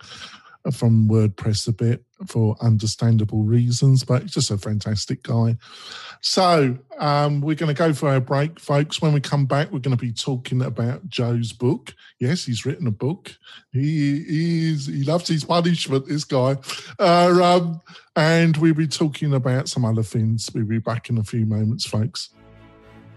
from 0.72 1.06
WordPress 1.06 1.68
a 1.68 1.72
bit 1.72 2.05
for 2.26 2.56
understandable 2.60 3.42
reasons, 3.42 4.04
but 4.04 4.22
he's 4.22 4.32
just 4.32 4.50
a 4.50 4.58
fantastic 4.58 5.22
guy. 5.22 5.56
So 6.20 6.78
um, 6.98 7.40
we're 7.40 7.56
going 7.56 7.74
to 7.74 7.78
go 7.78 7.92
for 7.92 8.08
our 8.08 8.20
break, 8.20 8.58
folks. 8.58 9.02
When 9.02 9.12
we 9.12 9.20
come 9.20 9.46
back, 9.46 9.70
we're 9.70 9.80
going 9.80 9.96
to 9.96 10.02
be 10.02 10.12
talking 10.12 10.62
about 10.62 11.08
Joe's 11.08 11.52
book. 11.52 11.94
Yes, 12.18 12.44
he's 12.44 12.64
written 12.64 12.86
a 12.86 12.92
book. 12.92 13.36
He, 13.72 14.70
is 14.70 14.86
he 14.86 15.04
loves 15.04 15.28
his 15.28 15.44
punishment. 15.44 16.06
This 16.06 16.24
guy, 16.24 16.56
uh, 16.98 17.42
um, 17.42 17.80
and 18.14 18.56
we'll 18.56 18.74
be 18.74 18.88
talking 18.88 19.34
about 19.34 19.68
some 19.68 19.84
other 19.84 20.02
things. 20.02 20.50
We'll 20.54 20.64
be 20.64 20.78
back 20.78 21.10
in 21.10 21.18
a 21.18 21.24
few 21.24 21.44
moments, 21.46 21.86
folks. 21.86 22.30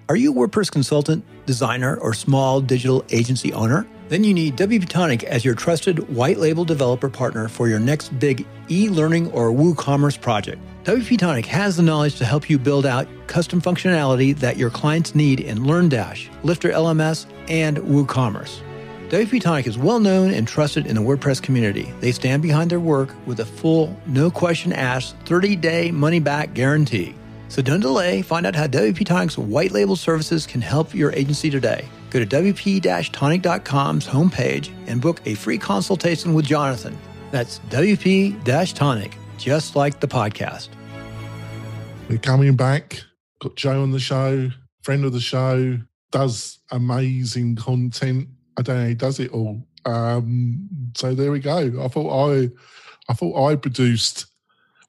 Are 0.10 0.16
you 0.16 0.32
a 0.32 0.36
WordPress 0.36 0.72
consultant, 0.72 1.24
designer, 1.46 1.96
or 1.98 2.16
small 2.16 2.62
digital 2.62 3.06
agency 3.12 3.54
owner? 3.54 3.86
Then 4.08 4.24
you 4.24 4.34
need 4.34 4.58
WP 4.58 4.90
Tonic 4.90 5.24
as 5.24 5.46
your 5.46 5.54
trusted 5.54 6.10
white 6.10 6.40
label 6.40 6.66
developer 6.66 7.10
partner 7.10 7.48
for 7.48 7.68
your 7.68 7.80
next 7.80 8.10
big 8.18 8.48
e 8.72 8.90
learning 8.90 9.32
or 9.34 9.52
WooCommerce 9.52 10.20
project. 10.20 10.60
WP 10.84 11.20
Tonic 11.20 11.46
has 11.46 11.78
the 11.78 11.84
knowledge 11.84 12.16
to 12.16 12.26
help 12.26 12.50
you 12.50 12.58
build 12.58 12.88
out 12.88 13.08
custom 13.28 13.62
functionality 13.62 14.36
that 14.38 14.58
your 14.58 14.72
clients 14.72 15.14
need 15.14 15.42
in 15.42 15.60
LearnDash, 15.60 16.28
Lifter 16.42 16.72
LMS, 16.72 17.28
and 17.48 17.78
WooCommerce. 17.78 18.62
WP 19.10 19.40
Tonic 19.42 19.68
is 19.68 19.78
well 19.78 20.00
known 20.00 20.34
and 20.34 20.48
trusted 20.48 20.88
in 20.88 20.96
the 20.96 21.02
WordPress 21.04 21.40
community. 21.40 21.94
They 22.00 22.14
stand 22.14 22.42
behind 22.42 22.72
their 22.72 22.80
work 22.80 23.14
with 23.28 23.42
a 23.42 23.46
full, 23.46 23.96
no 24.08 24.32
question 24.32 24.74
asked, 24.74 25.18
30 25.26 25.56
day 25.58 25.92
money 25.92 26.20
back 26.20 26.56
guarantee. 26.56 27.14
So 27.50 27.64
don't 27.64 27.80
delay. 27.80 28.22
Find 28.22 28.46
out 28.46 28.56
how 28.56 28.68
WP 28.68 29.06
Tonic's 29.06 29.38
white 29.38 29.72
label 29.72 29.96
services 29.96 30.46
can 30.46 30.62
help 30.62 30.94
your 30.94 31.12
agency 31.14 31.50
today. 31.50 31.86
Go 32.12 32.24
to 32.24 32.26
WP-Tonic.com's 32.26 34.08
homepage 34.08 34.72
and 34.88 35.02
book 35.02 35.20
a 35.26 35.34
free 35.34 35.58
consultation 35.58 36.34
with 36.34 36.46
Jonathan. 36.46 36.98
That's 37.32 37.60
WP-Tonic, 37.70 39.18
just 39.38 39.76
like 39.76 40.00
the 40.00 40.08
podcast. 40.08 40.70
We're 42.08 42.20
coming 42.20 42.56
back. 42.56 43.02
Got 43.40 43.56
Joe 43.56 43.82
on 43.82 43.92
the 43.92 44.00
show, 44.00 44.50
friend 44.84 45.04
of 45.06 45.14
the 45.14 45.20
show, 45.20 45.80
does 46.12 46.60
amazing 46.72 47.56
content. 47.56 48.28
I 48.58 48.62
don't 48.62 48.78
know, 48.78 48.88
he 48.90 48.96
does 48.96 49.20
it 49.20 49.32
all. 49.32 49.64
Um, 49.86 50.68
so 50.96 51.16
there 51.16 51.32
we 51.32 51.40
go. 51.40 51.84
I 51.84 51.88
thought 51.88 52.32
I 52.32 52.50
I 53.08 53.14
thought 53.14 53.50
I 53.50 53.56
produced 53.56 54.26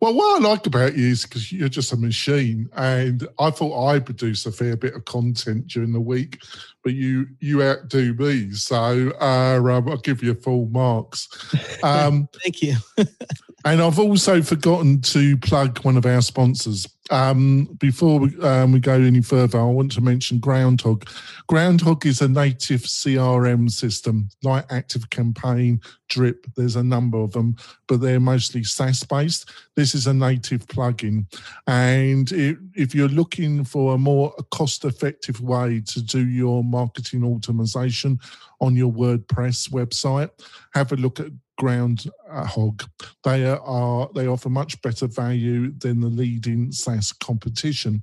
well, 0.00 0.14
what 0.14 0.40
I 0.40 0.48
like 0.48 0.66
about 0.66 0.96
you 0.96 1.08
is 1.08 1.24
because 1.24 1.52
you're 1.52 1.68
just 1.68 1.92
a 1.92 1.96
machine, 1.96 2.70
and 2.74 3.28
I 3.38 3.50
thought 3.50 3.88
I 3.88 3.98
produce 3.98 4.46
a 4.46 4.52
fair 4.52 4.76
bit 4.76 4.94
of 4.94 5.04
content 5.04 5.68
during 5.68 5.92
the 5.92 6.00
week, 6.00 6.42
but 6.82 6.94
you 6.94 7.26
you 7.40 7.62
outdo 7.62 8.14
me, 8.14 8.52
so 8.52 9.12
uh, 9.20 9.60
um, 9.60 9.88
I'll 9.88 9.96
give 9.98 10.22
you 10.22 10.34
full 10.34 10.66
marks. 10.66 11.28
Um, 11.82 12.28
Thank 12.42 12.62
you. 12.62 12.76
and 13.64 13.80
I've 13.80 13.98
also 13.98 14.42
forgotten 14.42 15.00
to 15.02 15.36
plug 15.38 15.78
one 15.78 15.96
of 15.96 16.04
our 16.04 16.20
sponsors. 16.20 16.86
Um, 17.10 17.64
before 17.80 18.20
we, 18.20 18.40
um, 18.40 18.72
we 18.72 18.78
go 18.78 18.94
any 18.94 19.20
further, 19.20 19.58
I 19.58 19.64
want 19.64 19.92
to 19.92 20.00
mention 20.00 20.38
Groundhogg. 20.38 21.08
Groundhogg 21.50 22.06
is 22.06 22.20
a 22.20 22.28
native 22.28 22.82
CRM 22.82 23.68
system 23.68 24.28
like 24.44 24.64
Active 24.70 25.10
Campaign, 25.10 25.80
Drip. 26.08 26.46
There's 26.56 26.76
a 26.76 26.84
number 26.84 27.18
of 27.18 27.32
them, 27.32 27.56
but 27.88 28.00
they're 28.00 28.20
mostly 28.20 28.62
SaaS 28.62 29.02
based. 29.02 29.50
This 29.74 29.94
is 29.94 30.06
a 30.06 30.14
native 30.14 30.66
plugin. 30.66 31.26
And 31.66 32.30
it, 32.30 32.58
if 32.74 32.94
you're 32.94 33.08
looking 33.08 33.64
for 33.64 33.94
a 33.94 33.98
more 33.98 34.32
cost 34.52 34.84
effective 34.84 35.40
way 35.40 35.82
to 35.86 36.02
do 36.02 36.28
your 36.28 36.62
marketing 36.70 37.24
automation 37.24 38.18
on 38.60 38.76
your 38.76 38.92
WordPress 38.92 39.70
website, 39.70 40.30
have 40.74 40.92
a 40.92 40.96
look 40.96 41.20
at 41.20 41.32
Groundhogg. 41.60 42.88
They 43.22 43.46
are 43.46 44.08
they 44.14 44.26
offer 44.26 44.48
much 44.48 44.80
better 44.82 45.06
value 45.06 45.72
than 45.78 46.00
the 46.00 46.08
leading 46.08 46.72
SaaS 46.72 47.12
competition. 47.12 48.02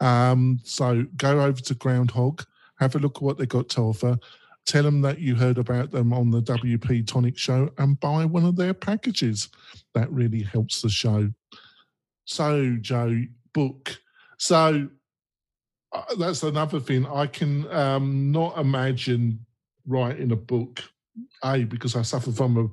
Um, 0.00 0.60
so 0.64 1.06
go 1.16 1.40
over 1.40 1.60
to 1.60 1.74
Groundhogg, 1.74 2.44
have 2.78 2.94
a 2.94 2.98
look 2.98 3.16
at 3.16 3.22
what 3.22 3.38
they 3.38 3.46
got 3.46 3.68
to 3.70 3.80
offer. 3.82 4.18
Tell 4.66 4.82
them 4.82 5.00
that 5.00 5.18
you 5.18 5.34
heard 5.34 5.56
about 5.56 5.90
them 5.90 6.12
on 6.12 6.30
the 6.30 6.42
WP 6.42 7.06
Tonic 7.06 7.38
show 7.38 7.70
and 7.78 7.98
buy 8.00 8.26
one 8.26 8.44
of 8.44 8.56
their 8.56 8.74
packages. 8.74 9.48
That 9.94 10.12
really 10.12 10.42
helps 10.42 10.82
the 10.82 10.90
show. 10.90 11.30
So, 12.26 12.76
Joe, 12.82 13.22
book. 13.54 13.98
So 14.36 14.56
uh, 14.66 14.97
that's 16.18 16.42
another 16.42 16.80
thing. 16.80 17.06
I 17.06 17.26
can 17.26 17.70
um, 17.72 18.32
not 18.32 18.58
imagine 18.58 19.44
writing 19.86 20.32
a 20.32 20.36
book. 20.36 20.82
A 21.42 21.64
because 21.64 21.96
I 21.96 22.02
suffer 22.02 22.30
from 22.30 22.56
a 22.56 22.68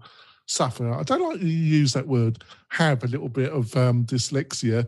suffer. 0.46 0.92
I 0.92 1.04
don't 1.04 1.22
like 1.22 1.40
to 1.40 1.48
use 1.48 1.94
that 1.94 2.08
word. 2.08 2.44
Have 2.70 3.04
a 3.04 3.08
little 3.08 3.30
bit 3.30 3.52
of 3.52 3.76
um, 3.76 4.06
dyslexia, 4.06 4.88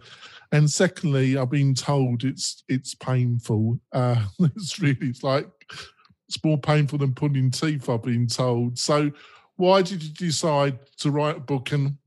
and 0.52 0.70
secondly, 0.70 1.38
I've 1.38 1.50
been 1.50 1.74
told 1.74 2.24
it's 2.24 2.64
it's 2.68 2.96
painful. 2.96 3.80
Uh, 3.92 4.24
it's 4.40 4.80
really 4.80 5.08
it's 5.08 5.24
like 5.24 5.50
it's 6.28 6.44
more 6.44 6.58
painful 6.58 7.00
than 7.00 7.14
pulling 7.14 7.52
teeth. 7.52 7.90
I've 7.90 8.04
been 8.04 8.28
told. 8.28 8.78
So, 8.78 9.12
why 9.56 9.82
did 9.82 10.04
you 10.04 10.10
decide 10.10 10.80
to 10.98 11.12
write 11.12 11.38
a 11.38 11.42
book? 11.42 11.72
And 11.72 11.98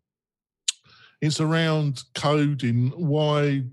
it's 1.21 1.41
around 1.41 2.03
coding. 2.15 2.91
Why 2.97 3.65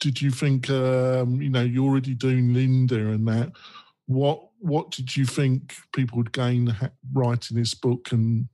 did 0.00 0.20
you 0.20 0.30
think? 0.30 0.70
Um, 0.70 1.40
you 1.40 1.50
know, 1.50 1.62
you're 1.62 1.84
already 1.84 2.14
doing 2.14 2.50
Lynda 2.50 3.14
and 3.14 3.26
that. 3.28 3.52
What 4.06 4.48
what 4.58 4.90
did 4.90 5.16
you 5.16 5.26
think 5.26 5.74
people 5.94 6.18
would 6.18 6.32
gain 6.32 6.74
writing 7.12 7.56
this 7.56 7.74
book 7.74 8.12
and 8.12 8.48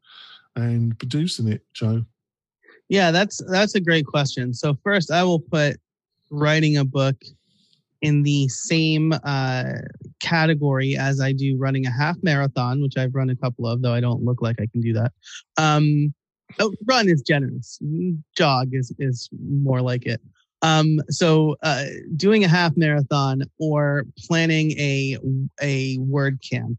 and 0.57 0.98
producing 0.98 1.48
it, 1.48 1.62
Joe? 1.72 2.05
Yeah, 2.88 3.11
that's 3.11 3.40
that's 3.48 3.74
a 3.74 3.81
great 3.81 4.07
question. 4.07 4.55
So 4.55 4.76
first, 4.85 5.11
I 5.11 5.24
will 5.24 5.40
put 5.40 5.81
writing 6.31 6.76
a 6.76 6.85
book 6.85 7.16
in 8.02 8.22
the 8.22 8.48
same 8.48 9.14
uh, 9.24 9.72
category 10.20 10.96
as 10.96 11.20
I 11.20 11.33
do 11.33 11.57
running 11.57 11.87
a 11.87 11.90
half 11.90 12.16
marathon, 12.22 12.83
which 12.83 12.96
I've 12.96 13.14
run 13.14 13.31
a 13.31 13.37
couple 13.37 13.66
of, 13.66 13.81
though 13.81 13.94
I 13.94 14.00
don't 14.00 14.24
look 14.24 14.42
like 14.42 14.61
I 14.61 14.66
can 14.66 14.81
do 14.81 14.92
that. 14.94 15.12
Um, 15.57 16.12
oh, 16.59 16.74
run 16.87 17.09
is 17.09 17.22
generous. 17.22 17.78
Jog 18.37 18.70
is 18.72 18.92
is 18.98 19.28
more 19.40 19.81
like 19.81 20.07
it. 20.07 20.20
Um, 20.62 21.01
so 21.09 21.57
uh, 21.62 21.85
doing 22.16 22.44
a 22.44 22.48
half 22.48 22.77
marathon 22.77 23.42
or 23.59 24.05
planning 24.27 24.72
a 24.72 25.18
a 25.61 25.98
word 25.98 26.40
camp. 26.48 26.79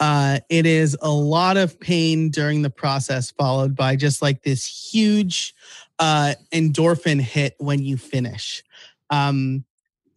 Uh, 0.00 0.40
it 0.50 0.66
is 0.66 0.96
a 1.00 1.10
lot 1.10 1.56
of 1.56 1.78
pain 1.78 2.28
during 2.28 2.62
the 2.62 2.70
process, 2.70 3.30
followed 3.30 3.76
by 3.76 3.94
just 3.94 4.20
like 4.20 4.42
this 4.42 4.66
huge 4.92 5.54
uh, 6.00 6.34
endorphin 6.52 7.20
hit 7.20 7.54
when 7.58 7.82
you 7.82 7.96
finish. 7.96 8.64
Um, 9.10 9.64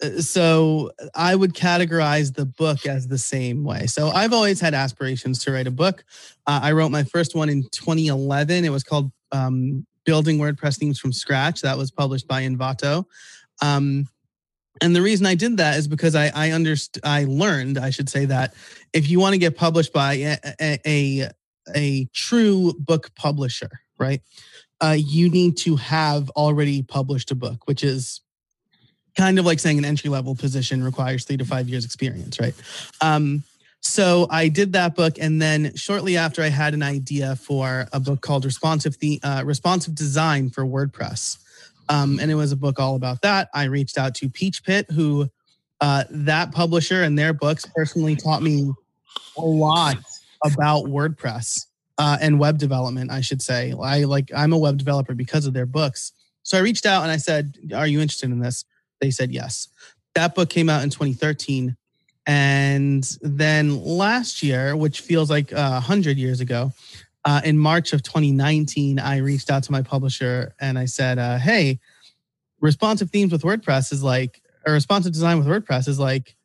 uh, 0.01 0.19
so 0.19 0.91
I 1.15 1.36
would 1.36 1.53
categorize 1.53 2.33
the 2.33 2.45
book 2.45 2.86
as 2.86 3.07
the 3.07 3.17
same 3.17 3.63
way. 3.63 3.86
So 3.86 4.10
I've 4.10 4.33
always 4.33 4.60
had 4.60 4.73
aspirations 4.73 5.43
to 5.43 5.51
write 5.51 5.67
a 5.67 5.71
book. 5.71 6.03
Uh, 6.47 6.60
I 6.63 6.71
wrote 6.71 6.89
my 6.89 7.03
first 7.03 7.36
one 7.36 7.49
in 7.49 7.63
2011. 7.71 8.65
It 8.65 8.69
was 8.69 8.83
called 8.83 9.12
um, 9.31 9.86
Building 10.07 10.37
WordPress 10.39 10.77
Themes 10.77 10.97
from 10.97 11.11
Scratch. 11.11 11.61
That 11.61 11.77
was 11.77 11.91
published 11.91 12.29
by 12.29 12.43
Envato. 12.43 13.05
Um, 13.61 14.07
and 14.81 14.95
the 14.95 15.01
reason 15.01 15.25
I 15.25 15.35
did 15.35 15.57
that 15.57 15.77
is 15.77 15.85
because 15.85 16.15
I 16.15 16.27
I 16.27 16.49
underst- 16.49 16.99
I 17.03 17.25
learned 17.25 17.77
I 17.77 17.89
should 17.89 18.07
say 18.09 18.23
that 18.25 18.53
if 18.93 19.09
you 19.09 19.19
want 19.19 19.33
to 19.33 19.37
get 19.37 19.57
published 19.57 19.91
by 19.91 20.13
a 20.13 20.37
a, 20.61 20.79
a, 20.85 21.29
a 21.75 22.05
true 22.13 22.73
book 22.79 23.13
publisher, 23.15 23.81
right? 23.99 24.21
Uh, 24.79 24.95
you 24.97 25.29
need 25.29 25.57
to 25.57 25.75
have 25.75 26.29
already 26.31 26.83
published 26.83 27.31
a 27.31 27.35
book, 27.35 27.67
which 27.67 27.83
is 27.83 28.21
kind 29.17 29.39
of 29.39 29.45
like 29.45 29.59
saying 29.59 29.77
an 29.77 29.83
entry 29.85 30.09
level 30.09 30.35
position 30.35 30.83
requires 30.83 31.25
three 31.25 31.37
to 31.37 31.43
five 31.45 31.67
years 31.67 31.83
experience, 31.83 32.39
right? 32.39 32.53
Um, 33.01 33.43
so 33.88 34.28
I 34.30 34.50
did 34.50 34.73
that 34.73 34.95
book, 34.95 35.17
and 35.19 35.41
then 35.41 35.73
shortly 35.76 36.17
after, 36.17 36.41
I 36.41 36.50
had 36.50 36.73
an 36.73 36.84
idea 36.84 37.36
for 37.38 37.88
a 37.93 38.00
book 38.00 38.21
called 38.21 38.43
"Responsive 38.43 39.00
the 39.00 39.19
uh, 39.23 39.43
Responsive 39.45 39.95
Design 39.95 40.50
for 40.50 40.65
WordPress," 40.65 41.38
um, 41.88 42.19
and 42.19 42.30
it 42.30 42.36
was 42.36 42.52
a 42.52 42.58
book 42.58 42.80
all 42.80 42.95
about 42.95 43.21
that. 43.21 43.50
I 43.54 43.63
reached 43.63 43.97
out 43.97 44.13
to 44.15 44.30
Peachpit, 44.30 44.91
who 44.91 45.30
uh, 45.80 46.04
that 46.10 46.52
publisher 46.52 47.04
and 47.04 47.17
their 47.17 47.34
books 47.34 47.65
personally 47.76 48.15
taught 48.15 48.43
me 48.43 48.71
a 49.38 49.41
lot 49.41 49.97
about 50.43 50.86
WordPress 50.86 51.67
uh, 51.97 52.17
and 52.19 52.39
web 52.39 52.58
development. 52.58 53.10
I 53.10 53.21
should 53.21 53.41
say, 53.41 53.73
I 53.82 54.04
like 54.04 54.32
I'm 54.36 54.52
a 54.52 54.58
web 54.58 54.78
developer 54.78 55.13
because 55.13 55.45
of 55.45 55.54
their 55.54 55.65
books. 55.65 56.12
So 56.43 56.58
I 56.58 56.62
reached 56.62 56.86
out 56.86 57.04
and 57.04 57.12
I 57.12 57.17
said, 57.17 57.58
"Are 57.73 57.88
you 57.88 58.02
interested 58.02 58.32
in 58.32 58.39
this?" 58.39 58.65
They 59.00 59.12
said 59.12 59.32
yes. 59.32 59.69
That 60.13 60.36
book 60.36 60.50
came 60.50 60.67
out 60.67 60.84
in 60.84 60.89
2013. 60.89 61.76
And 62.27 63.09
then 63.21 63.81
last 63.83 64.43
year, 64.43 64.75
which 64.75 64.99
feels 64.99 65.29
like 65.29 65.53
uh, 65.53 65.79
hundred 65.79 66.17
years 66.17 66.41
ago, 66.41 66.73
uh, 67.23 67.41
in 67.43 67.57
March 67.57 67.93
of 67.93 68.03
2019, 68.03 68.99
I 68.99 69.17
reached 69.17 69.49
out 69.49 69.63
to 69.63 69.71
my 69.71 69.81
publisher 69.81 70.53
and 70.59 70.77
I 70.77 70.85
said, 70.85 71.17
uh, 71.19 71.37
"Hey, 71.37 71.79
responsive 72.59 73.09
themes 73.11 73.31
with 73.31 73.43
WordPress 73.43 73.93
is 73.93 74.03
like, 74.03 74.41
or 74.65 74.73
responsive 74.73 75.13
design 75.13 75.37
with 75.37 75.47
WordPress 75.47 75.87
is 75.87 75.99
like 75.99 76.35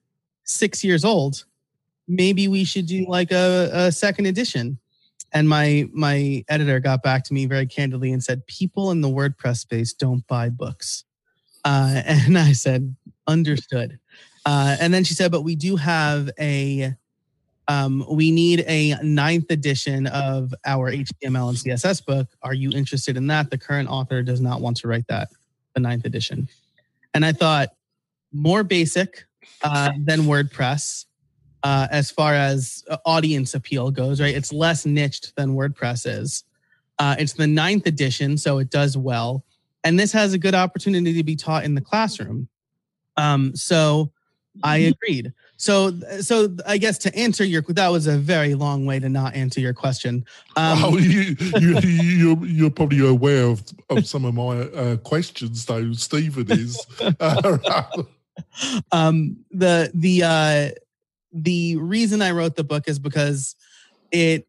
six 0.45 0.85
years 0.85 1.05
old. 1.05 1.45
Maybe 2.07 2.47
we 2.47 2.63
should 2.63 2.87
do 2.87 3.05
like 3.09 3.33
a, 3.33 3.71
a 3.73 3.93
second 3.93 4.27
edition." 4.27 4.79
And 5.35 5.49
my 5.49 5.89
my 5.93 6.45
editor 6.49 6.79
got 6.79 7.03
back 7.03 7.25
to 7.25 7.35
me 7.35 7.47
very 7.47 7.67
candidly 7.67 8.13
and 8.13 8.23
said, 8.23 8.47
"People 8.47 8.93
in 8.93 9.01
the 9.01 9.09
WordPress 9.09 9.59
space 9.59 9.93
don't 9.93 10.25
buy 10.29 10.49
books." 10.49 11.05
Uh, 11.65 12.03
and 12.07 12.39
I 12.39 12.53
said, 12.53 12.95
understood. 13.27 13.99
Uh, 14.45 14.77
and 14.81 14.93
then 14.93 15.05
she 15.05 15.15
said, 15.15 15.31
but 15.31 15.43
we 15.43 15.55
do 15.55 15.77
have 15.77 16.31
a, 16.39 16.95
um, 17.69 18.05
we 18.11 18.31
need 18.31 18.65
a 18.67 18.97
ninth 19.03 19.51
edition 19.51 20.07
of 20.09 20.53
our 20.67 20.91
HTML 20.91 21.49
and 21.49 21.59
CSS 21.59 22.05
book. 22.05 22.29
Are 22.43 22.55
you 22.55 22.71
interested 22.71 23.17
in 23.17 23.29
that? 23.29 23.51
The 23.51 23.59
current 23.59 23.89
author 23.89 24.23
does 24.23 24.41
not 24.41 24.61
want 24.61 24.77
to 24.79 24.89
write 24.89 25.07
that, 25.09 25.29
the 25.75 25.81
ninth 25.81 26.05
edition. 26.05 26.49
And 27.15 27.25
I 27.25 27.33
thought, 27.33 27.71
more 28.33 28.65
basic 28.65 29.27
uh, 29.63 29.93
than 30.05 30.23
WordPress 30.23 31.05
uh, 31.63 31.87
as 31.91 32.11
far 32.11 32.35
as 32.35 32.83
uh, 32.89 32.97
audience 33.05 33.55
appeal 33.55 33.91
goes, 33.91 34.21
right? 34.21 34.35
It's 34.35 34.53
less 34.53 34.87
niched 34.87 35.37
than 35.37 35.55
WordPress 35.55 36.07
is. 36.07 36.45
Uh, 36.99 37.15
it's 37.19 37.35
the 37.35 37.47
ninth 37.47 37.87
edition, 37.87 38.39
so 38.39 38.59
it 38.59 38.71
does 38.71 38.97
well 38.97 39.45
and 39.85 39.99
this 39.99 40.13
has 40.13 40.33
a 40.33 40.39
good 40.39 40.55
opportunity 40.55 41.13
to 41.15 41.25
be 41.25 41.37
taught 41.37 41.65
in 41.65 41.75
the 41.75 41.81
classroom. 41.81 42.49
Um, 43.17 43.55
so 43.55 44.13
I 44.63 44.81
mm-hmm. 44.81 44.91
agreed. 44.91 45.33
So, 45.57 45.93
so 46.21 46.55
I 46.67 46.77
guess 46.77 46.99
to 46.99 47.17
answer 47.17 47.45
your 47.45 47.63
that 47.69 47.89
was 47.89 48.07
a 48.07 48.19
very 48.19 48.55
long 48.55 48.85
way 48.85 48.99
to 48.99 49.09
not 49.09 49.35
answer 49.35 49.61
your 49.61 49.75
question. 49.75 50.25
Um, 50.57 50.85
oh, 50.85 50.97
you, 50.99 51.37
you, 51.59 51.79
you're, 51.81 52.45
you're 52.45 52.71
probably 52.71 53.07
aware 53.07 53.45
of, 53.45 53.63
of 53.89 54.07
some 54.07 54.25
of 54.25 54.35
my 54.35 54.63
uh, 54.63 54.97
questions, 54.97 55.65
though. 55.65 55.93
Stephen 55.93 56.51
is. 56.51 56.85
um, 58.93 59.37
the 59.51 59.91
the 59.95 60.23
uh, 60.23 60.71
the 61.33 61.77
reason 61.77 62.23
I 62.23 62.33
wrote 62.33 62.57
the 62.57 62.65
book 62.65 62.89
is 62.89 62.99
because 62.99 63.55
it 64.11 64.47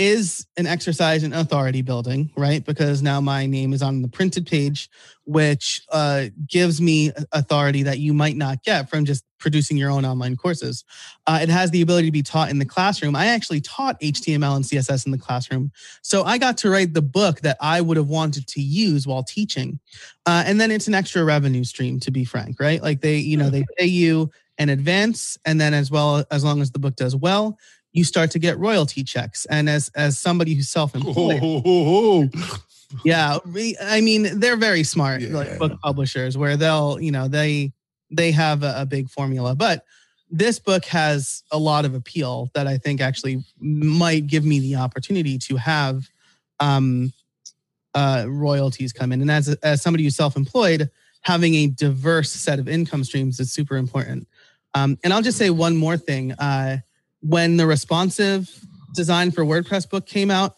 is 0.00 0.46
an 0.56 0.66
exercise 0.66 1.22
in 1.22 1.34
authority 1.34 1.82
building, 1.82 2.30
right? 2.34 2.64
Because 2.64 3.02
now 3.02 3.20
my 3.20 3.44
name 3.44 3.74
is 3.74 3.82
on 3.82 4.00
the 4.00 4.08
printed 4.08 4.46
page, 4.46 4.88
which 5.24 5.82
uh, 5.92 6.24
gives 6.48 6.80
me 6.80 7.12
authority 7.32 7.82
that 7.82 7.98
you 7.98 8.14
might 8.14 8.34
not 8.34 8.64
get 8.64 8.88
from 8.88 9.04
just 9.04 9.24
producing 9.38 9.76
your 9.76 9.90
own 9.90 10.06
online 10.06 10.36
courses. 10.36 10.84
Uh, 11.26 11.40
it 11.42 11.50
has 11.50 11.70
the 11.70 11.82
ability 11.82 12.06
to 12.08 12.12
be 12.12 12.22
taught 12.22 12.48
in 12.48 12.58
the 12.58 12.64
classroom. 12.64 13.14
I 13.14 13.26
actually 13.26 13.60
taught 13.60 14.00
HTML 14.00 14.56
and 14.56 14.64
CSS 14.64 15.04
in 15.04 15.12
the 15.12 15.18
classroom. 15.18 15.70
So 16.00 16.24
I 16.24 16.38
got 16.38 16.56
to 16.58 16.70
write 16.70 16.94
the 16.94 17.02
book 17.02 17.40
that 17.40 17.58
I 17.60 17.82
would 17.82 17.98
have 17.98 18.08
wanted 18.08 18.46
to 18.48 18.60
use 18.62 19.06
while 19.06 19.22
teaching. 19.22 19.80
Uh, 20.24 20.44
and 20.46 20.58
then 20.58 20.70
it's 20.70 20.88
an 20.88 20.94
extra 20.94 21.24
revenue 21.24 21.64
stream, 21.64 22.00
to 22.00 22.10
be 22.10 22.24
frank, 22.24 22.58
right? 22.58 22.82
Like 22.82 23.02
they, 23.02 23.18
you 23.18 23.36
know, 23.36 23.50
they 23.50 23.66
pay 23.76 23.86
you 23.86 24.30
in 24.56 24.70
advance. 24.70 25.36
And 25.44 25.60
then 25.60 25.74
as 25.74 25.90
well, 25.90 26.24
as 26.30 26.42
long 26.42 26.62
as 26.62 26.70
the 26.70 26.78
book 26.78 26.96
does 26.96 27.14
well, 27.14 27.58
you 27.92 28.04
start 28.04 28.30
to 28.32 28.38
get 28.38 28.58
royalty 28.58 29.02
checks. 29.02 29.46
And 29.46 29.68
as 29.68 29.90
as 29.94 30.18
somebody 30.18 30.54
who's 30.54 30.68
self-employed, 30.68 31.40
oh, 31.42 31.62
oh, 31.64 32.28
oh. 32.32 32.58
yeah, 33.04 33.38
I 33.82 34.00
mean 34.00 34.38
they're 34.38 34.56
very 34.56 34.84
smart, 34.84 35.22
yeah. 35.22 35.34
like 35.34 35.58
book 35.58 35.78
publishers, 35.80 36.36
where 36.36 36.56
they'll 36.56 37.00
you 37.00 37.10
know 37.10 37.28
they 37.28 37.72
they 38.10 38.32
have 38.32 38.62
a, 38.62 38.74
a, 38.78 38.86
big 38.86 39.08
formula, 39.08 39.54
but 39.54 39.84
this 40.30 40.58
book 40.58 40.84
has 40.84 41.44
a 41.52 41.58
lot 41.58 41.84
of 41.84 41.94
appeal 41.94 42.50
that 42.54 42.66
I 42.66 42.76
think 42.76 43.00
actually 43.00 43.44
might 43.60 44.26
give 44.26 44.44
me 44.44 44.58
the 44.58 44.76
opportunity 44.76 45.38
to 45.38 45.56
have 45.56 46.08
um, 46.58 47.12
uh, 47.94 48.24
royalties 48.28 48.92
come 48.92 49.12
in. 49.12 49.20
And 49.20 49.30
as 49.30 49.48
as 49.62 49.82
somebody 49.82 50.04
who's 50.04 50.16
self-employed, 50.16 50.90
having 51.22 51.54
a 51.54 51.66
diverse 51.68 52.30
set 52.30 52.58
of 52.58 52.68
income 52.68 53.04
streams 53.04 53.40
is 53.40 53.52
super 53.52 53.76
important. 53.76 54.26
Um, 54.74 54.98
and 55.02 55.12
I'll 55.12 55.22
just 55.22 55.38
say 55.38 55.50
one 55.50 55.76
more 55.76 55.96
thing. 55.96 56.32
Uh, 56.32 56.78
when 57.20 57.56
the 57.56 57.66
responsive 57.66 58.50
design 58.94 59.30
for 59.30 59.44
WordPress 59.44 59.88
book 59.88 60.06
came 60.06 60.30
out, 60.30 60.56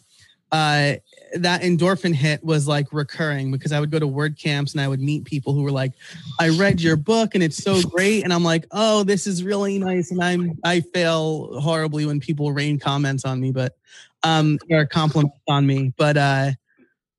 uh, 0.50 0.94
that 1.34 1.62
endorphin 1.62 2.14
hit 2.14 2.44
was 2.44 2.68
like 2.68 2.86
recurring 2.92 3.50
because 3.50 3.72
I 3.72 3.80
would 3.80 3.90
go 3.90 3.98
to 3.98 4.06
WordCamps 4.06 4.72
and 4.72 4.80
I 4.80 4.88
would 4.88 5.00
meet 5.00 5.24
people 5.24 5.54
who 5.54 5.62
were 5.62 5.70
like, 5.70 5.92
"I 6.38 6.50
read 6.50 6.80
your 6.80 6.96
book 6.96 7.34
and 7.34 7.42
it's 7.42 7.56
so 7.56 7.80
great," 7.82 8.22
and 8.22 8.32
I'm 8.32 8.44
like, 8.44 8.66
"Oh, 8.70 9.02
this 9.02 9.26
is 9.26 9.42
really 9.42 9.78
nice." 9.78 10.10
And 10.10 10.22
I'm 10.22 10.58
I 10.62 10.80
fail 10.80 11.58
horribly 11.60 12.04
when 12.04 12.20
people 12.20 12.52
rain 12.52 12.78
comments 12.78 13.24
on 13.24 13.40
me, 13.40 13.50
but 13.50 13.76
um, 14.24 14.58
or 14.70 14.84
compliments 14.86 15.38
on 15.48 15.66
me, 15.66 15.92
but 15.96 16.16
uh, 16.16 16.50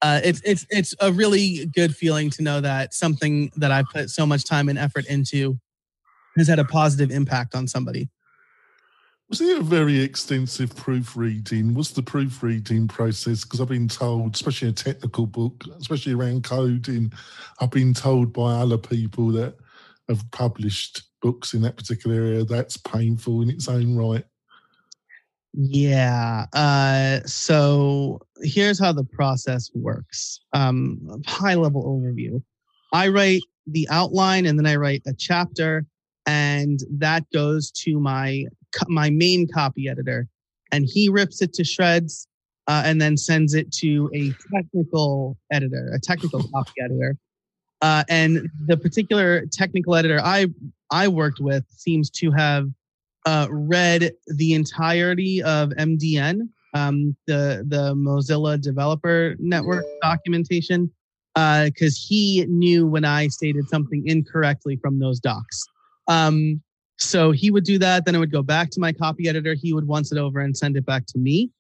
uh, 0.03 0.19
it's 0.23 0.41
it's 0.45 0.65
it's 0.69 0.93
a 0.99 1.11
really 1.11 1.65
good 1.65 1.95
feeling 1.95 2.29
to 2.31 2.43
know 2.43 2.61
that 2.61 2.93
something 2.93 3.51
that 3.55 3.71
I 3.71 3.83
put 3.91 4.09
so 4.09 4.25
much 4.25 4.43
time 4.43 4.69
and 4.69 4.77
effort 4.77 5.05
into 5.05 5.57
has 6.37 6.47
had 6.47 6.59
a 6.59 6.65
positive 6.65 7.09
impact 7.09 7.55
on 7.55 7.67
somebody. 7.67 8.09
Was 9.33 9.41
it 9.41 9.57
a 9.57 9.63
very 9.63 9.99
extensive 9.99 10.75
proofreading? 10.75 11.73
Was 11.73 11.89
the 11.89 12.03
proofreading 12.03 12.87
process? 12.87 13.43
Because 13.43 13.59
I've 13.59 13.67
been 13.67 13.87
told, 13.87 14.35
especially 14.35 14.69
a 14.69 14.73
technical 14.73 15.25
book, 15.25 15.63
especially 15.79 16.13
around 16.13 16.43
coding, 16.43 17.11
I've 17.59 17.71
been 17.71 17.95
told 17.95 18.31
by 18.31 18.51
other 18.51 18.77
people 18.77 19.29
that 19.29 19.55
have 20.07 20.29
published 20.29 21.01
books 21.23 21.55
in 21.55 21.63
that 21.63 21.77
particular 21.77 22.15
area 22.15 22.45
that's 22.45 22.77
painful 22.77 23.41
in 23.41 23.49
its 23.49 23.67
own 23.67 23.95
right. 23.95 24.23
Yeah. 25.53 26.45
Uh, 26.53 27.21
so 27.25 28.21
here's 28.43 28.79
how 28.79 28.93
the 28.93 29.03
process 29.03 29.71
works. 29.73 30.41
Um, 30.53 31.23
high 31.25 31.55
level 31.55 31.83
overview. 31.85 32.39
I 32.91 33.07
write 33.07 33.41
the 33.65 33.87
outline 33.89 34.45
and 34.45 34.59
then 34.59 34.67
I 34.67 34.75
write 34.75 35.01
a 35.07 35.13
chapter, 35.15 35.87
and 36.27 36.81
that 36.91 37.25
goes 37.31 37.71
to 37.71 37.99
my 37.99 38.45
my 38.87 39.09
main 39.09 39.47
copy 39.47 39.87
editor, 39.87 40.27
and 40.71 40.85
he 40.87 41.09
rips 41.09 41.41
it 41.41 41.53
to 41.53 41.63
shreds 41.63 42.27
uh, 42.67 42.83
and 42.85 43.01
then 43.01 43.17
sends 43.17 43.53
it 43.53 43.71
to 43.71 44.09
a 44.13 44.33
technical 44.53 45.37
editor, 45.51 45.91
a 45.93 45.99
technical 45.99 46.41
copy 46.53 46.71
editor. 46.83 47.17
Uh, 47.81 48.03
and 48.09 48.49
the 48.65 48.77
particular 48.77 49.45
technical 49.51 49.95
editor 49.95 50.19
I 50.23 50.47
I 50.89 51.07
worked 51.09 51.39
with 51.41 51.65
seems 51.69 52.09
to 52.11 52.31
have 52.31 52.69
uh, 53.25 53.47
read 53.49 54.13
the 54.27 54.53
entirety 54.53 55.43
of 55.43 55.69
MDN, 55.71 56.47
um, 56.73 57.15
the 57.27 57.65
the 57.67 57.93
Mozilla 57.95 58.59
Developer 58.61 59.35
Network 59.39 59.83
documentation, 60.01 60.89
because 61.35 61.97
uh, 61.97 62.07
he 62.07 62.45
knew 62.47 62.87
when 62.87 63.03
I 63.03 63.27
stated 63.27 63.67
something 63.67 64.03
incorrectly 64.05 64.77
from 64.77 64.99
those 64.99 65.19
docs. 65.19 65.61
Um, 66.07 66.61
so 66.97 67.31
he 67.31 67.51
would 67.51 67.63
do 67.63 67.77
that. 67.79 68.05
Then 68.05 68.15
it 68.15 68.19
would 68.19 68.31
go 68.31 68.43
back 68.43 68.69
to 68.71 68.79
my 68.79 68.93
copy 68.93 69.27
editor. 69.27 69.53
He 69.53 69.73
would 69.73 69.87
once 69.87 70.11
it 70.11 70.17
over 70.17 70.39
and 70.39 70.55
send 70.55 70.77
it 70.77 70.85
back 70.85 71.05
to 71.07 71.17
me. 71.17 71.51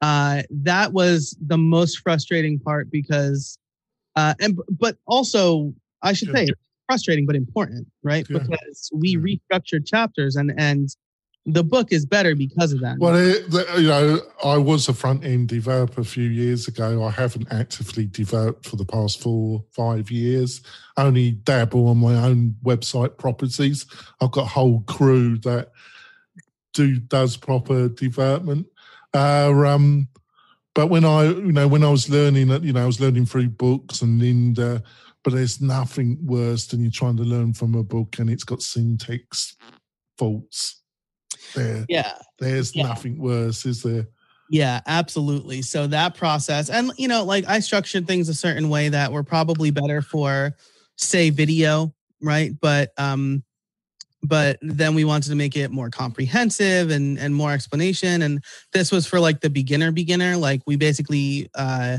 Uh, 0.00 0.42
that 0.50 0.92
was 0.92 1.36
the 1.46 1.58
most 1.58 2.00
frustrating 2.00 2.58
part 2.58 2.90
because, 2.90 3.58
uh, 4.16 4.34
and 4.40 4.58
but 4.68 4.96
also 5.06 5.72
I 6.02 6.12
should 6.12 6.32
say 6.32 6.48
frustrating 6.88 7.26
but 7.26 7.36
important, 7.36 7.86
right? 8.02 8.26
Yeah. 8.28 8.38
Because 8.38 8.90
we 8.92 9.16
restructured 9.16 9.86
chapters 9.86 10.36
and 10.36 10.52
and 10.58 10.88
the 11.44 11.64
book 11.64 11.90
is 11.90 12.06
better 12.06 12.34
because 12.34 12.72
of 12.72 12.80
that. 12.80 12.98
Well, 12.98 13.16
it, 13.16 13.44
you 13.76 13.88
know, 13.88 14.20
I 14.44 14.58
was 14.58 14.88
a 14.88 14.94
front 14.94 15.24
end 15.24 15.48
developer 15.48 16.00
a 16.00 16.04
few 16.04 16.28
years 16.28 16.68
ago. 16.68 17.02
I 17.02 17.10
haven't 17.10 17.52
actively 17.52 18.06
developed 18.06 18.68
for 18.68 18.76
the 18.76 18.84
past 18.84 19.20
four, 19.20 19.64
five 19.72 20.10
years. 20.10 20.60
Only 20.96 21.32
dabble 21.32 21.88
on 21.88 21.98
my 21.98 22.14
own 22.14 22.54
website 22.64 23.18
properties. 23.18 23.86
I've 24.20 24.30
got 24.30 24.44
a 24.44 24.50
whole 24.50 24.80
crew 24.82 25.38
that 25.38 25.72
do 26.74 27.00
does 27.00 27.36
proper 27.36 27.88
development. 27.88 28.66
Uh, 29.12 29.52
um, 29.66 30.08
but 30.74 30.88
when 30.88 31.04
I, 31.04 31.24
you 31.24 31.52
know, 31.52 31.66
when 31.66 31.82
I 31.82 31.90
was 31.90 32.08
learning, 32.08 32.50
you 32.62 32.72
know, 32.72 32.82
I 32.84 32.86
was 32.86 33.00
learning 33.00 33.26
through 33.26 33.48
books 33.48 34.00
and 34.00 34.20
Lynda, 34.20 34.82
but 35.24 35.34
there's 35.34 35.60
nothing 35.60 36.18
worse 36.24 36.66
than 36.66 36.80
you're 36.80 36.90
trying 36.90 37.16
to 37.16 37.24
learn 37.24 37.52
from 37.52 37.74
a 37.74 37.82
book 37.82 38.18
and 38.18 38.30
it's 38.30 38.44
got 38.44 38.62
syntax 38.62 39.56
faults. 40.16 40.81
There, 41.54 41.84
yeah, 41.88 42.18
there's 42.38 42.74
yeah. 42.74 42.84
nothing 42.84 43.18
worse, 43.18 43.64
is 43.66 43.82
there? 43.82 44.08
Yeah, 44.50 44.80
absolutely. 44.86 45.62
So 45.62 45.86
that 45.86 46.14
process, 46.14 46.68
and 46.68 46.92
you 46.98 47.08
know, 47.08 47.24
like 47.24 47.44
I 47.48 47.60
structured 47.60 48.06
things 48.06 48.28
a 48.28 48.34
certain 48.34 48.68
way 48.68 48.90
that 48.90 49.12
were 49.12 49.22
probably 49.22 49.70
better 49.70 50.02
for, 50.02 50.54
say, 50.96 51.30
video, 51.30 51.94
right? 52.20 52.52
But 52.60 52.92
um, 52.98 53.42
but 54.22 54.58
then 54.62 54.94
we 54.94 55.04
wanted 55.04 55.30
to 55.30 55.36
make 55.36 55.56
it 55.56 55.70
more 55.70 55.90
comprehensive 55.90 56.90
and 56.90 57.18
and 57.18 57.34
more 57.34 57.52
explanation. 57.52 58.22
And 58.22 58.44
this 58.72 58.92
was 58.92 59.06
for 59.06 59.18
like 59.20 59.40
the 59.40 59.50
beginner 59.50 59.90
beginner. 59.90 60.36
Like 60.36 60.62
we 60.66 60.76
basically 60.76 61.48
uh 61.54 61.98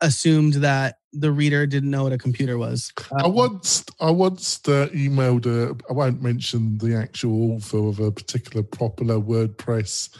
assumed 0.00 0.54
that 0.54 0.97
the 1.12 1.32
reader 1.32 1.66
didn't 1.66 1.90
know 1.90 2.04
what 2.04 2.12
a 2.12 2.18
computer 2.18 2.58
was. 2.58 2.92
I 3.12 3.24
um, 3.24 3.34
once, 3.34 3.84
I 4.00 4.10
once 4.10 4.60
uh, 4.68 4.88
emailed. 4.92 5.46
A, 5.46 5.76
I 5.88 5.92
won't 5.92 6.22
mention 6.22 6.78
the 6.78 6.94
actual 6.94 7.52
author 7.52 7.86
of 7.86 8.00
a 8.00 8.12
particular 8.12 8.62
popular 8.62 9.16
WordPress 9.16 10.16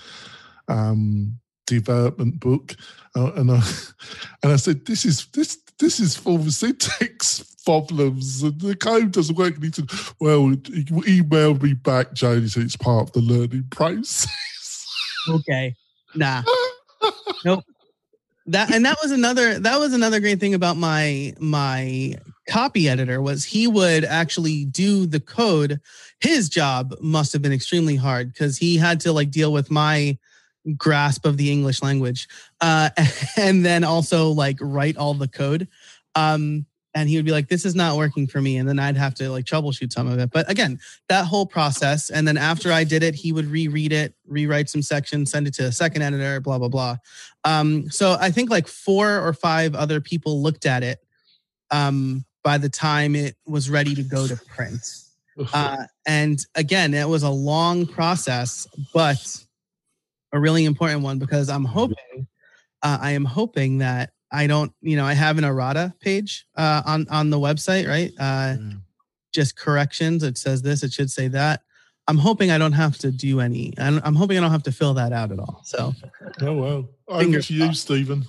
um, 0.68 1.38
development 1.66 2.40
book, 2.40 2.74
uh, 3.14 3.32
and 3.34 3.50
I 3.50 3.62
and 4.42 4.52
I 4.52 4.56
said, 4.56 4.86
"This 4.86 5.04
is 5.04 5.26
this 5.26 5.58
this 5.78 6.00
is 6.00 6.16
full 6.16 6.36
of 6.36 6.52
syntax 6.52 7.54
problems, 7.64 8.42
and 8.42 8.60
the 8.60 8.74
code 8.74 9.12
doesn't 9.12 9.36
work." 9.36 9.54
And 9.54 9.64
he 9.64 9.72
said, 9.72 9.90
"Well, 10.20 10.48
he 10.48 10.84
emailed 10.84 11.62
me 11.62 11.74
back, 11.74 12.14
Jody. 12.14 12.42
He 12.42 12.48
said 12.48 12.62
it's 12.62 12.76
part 12.76 13.08
of 13.08 13.12
the 13.12 13.20
learning 13.20 13.66
process." 13.70 14.86
okay, 15.28 15.74
nah, 16.14 16.42
nope 17.44 17.64
that 18.48 18.72
and 18.72 18.84
that 18.84 18.96
was 19.02 19.12
another 19.12 19.58
that 19.58 19.78
was 19.78 19.92
another 19.92 20.20
great 20.20 20.40
thing 20.40 20.54
about 20.54 20.76
my 20.76 21.34
my 21.38 22.14
copy 22.48 22.88
editor 22.88 23.20
was 23.20 23.44
he 23.44 23.66
would 23.66 24.04
actually 24.04 24.64
do 24.64 25.06
the 25.06 25.20
code. 25.20 25.80
His 26.20 26.48
job 26.48 26.94
must 27.00 27.32
have 27.34 27.42
been 27.42 27.52
extremely 27.52 27.96
hard 27.96 28.32
because 28.32 28.56
he 28.56 28.78
had 28.78 29.00
to 29.00 29.12
like 29.12 29.30
deal 29.30 29.52
with 29.52 29.70
my 29.70 30.18
grasp 30.76 31.24
of 31.24 31.38
the 31.38 31.50
english 31.50 31.80
language 31.82 32.28
uh 32.60 32.90
and 33.38 33.64
then 33.64 33.84
also 33.84 34.28
like 34.30 34.56
write 34.60 34.96
all 34.96 35.14
the 35.14 35.28
code. 35.28 35.68
Um 36.14 36.66
and 36.98 37.08
he 37.08 37.16
would 37.16 37.24
be 37.24 37.30
like 37.30 37.48
this 37.48 37.64
is 37.64 37.76
not 37.76 37.96
working 37.96 38.26
for 38.26 38.40
me 38.40 38.56
and 38.56 38.68
then 38.68 38.78
i'd 38.78 38.96
have 38.96 39.14
to 39.14 39.30
like 39.30 39.44
troubleshoot 39.44 39.92
some 39.92 40.08
of 40.08 40.18
it. 40.18 40.30
But 40.30 40.50
again 40.50 40.78
that 41.08 41.26
whole 41.26 41.46
process 41.46 42.10
and 42.10 42.26
then 42.26 42.36
after 42.36 42.72
i 42.72 42.84
did 42.84 43.02
it 43.02 43.14
he 43.14 43.32
would 43.32 43.46
reread 43.46 43.92
it 43.92 44.14
rewrite 44.26 44.68
some 44.68 44.82
sections 44.82 45.30
send 45.30 45.46
it 45.46 45.54
to 45.54 45.64
a 45.64 45.72
second 45.72 46.02
editor 46.02 46.40
blah 46.40 46.58
blah 46.58 46.68
blah. 46.68 46.96
Um, 47.44 47.90
so 47.90 48.16
i 48.20 48.30
think 48.30 48.50
like 48.50 48.66
four 48.66 49.20
or 49.20 49.32
five 49.32 49.74
other 49.74 50.00
people 50.00 50.42
looked 50.42 50.66
at 50.66 50.82
it 50.82 50.98
um, 51.70 52.24
by 52.42 52.58
the 52.58 52.68
time 52.68 53.14
it 53.14 53.36
was 53.46 53.68
ready 53.68 53.94
to 53.94 54.02
go 54.02 54.26
to 54.26 54.36
print. 54.36 54.80
Uh, 55.52 55.84
and 56.06 56.44
again 56.56 56.94
it 56.94 57.08
was 57.08 57.22
a 57.22 57.30
long 57.30 57.86
process 57.86 58.66
but 58.92 59.44
a 60.32 60.40
really 60.40 60.64
important 60.64 61.02
one 61.02 61.18
because 61.18 61.48
i'm 61.48 61.64
hoping 61.64 62.26
uh, 62.82 62.98
i 63.00 63.12
am 63.12 63.24
hoping 63.24 63.78
that 63.78 64.10
I 64.30 64.46
don't, 64.46 64.72
you 64.80 64.96
know, 64.96 65.04
I 65.04 65.14
have 65.14 65.38
an 65.38 65.44
errata 65.44 65.94
page 66.00 66.46
uh, 66.56 66.82
on 66.84 67.06
on 67.10 67.30
the 67.30 67.38
website, 67.38 67.88
right? 67.88 68.12
Uh, 68.18 68.56
mm. 68.58 68.80
Just 69.32 69.56
corrections. 69.56 70.22
It 70.22 70.38
says 70.38 70.62
this. 70.62 70.82
It 70.82 70.92
should 70.92 71.10
say 71.10 71.28
that. 71.28 71.62
I'm 72.06 72.18
hoping 72.18 72.50
I 72.50 72.56
don't 72.56 72.72
have 72.72 72.96
to 72.98 73.10
do 73.10 73.40
any. 73.40 73.74
I'm, 73.78 74.00
I'm 74.02 74.14
hoping 74.14 74.38
I 74.38 74.40
don't 74.40 74.50
have 74.50 74.62
to 74.64 74.72
fill 74.72 74.94
that 74.94 75.12
out 75.12 75.30
at 75.30 75.38
all. 75.38 75.60
So. 75.64 75.94
Oh 76.40 76.52
well. 76.54 76.88
Over 77.08 77.40
to 77.40 77.54
you, 77.54 77.74
Stephen. 77.74 78.24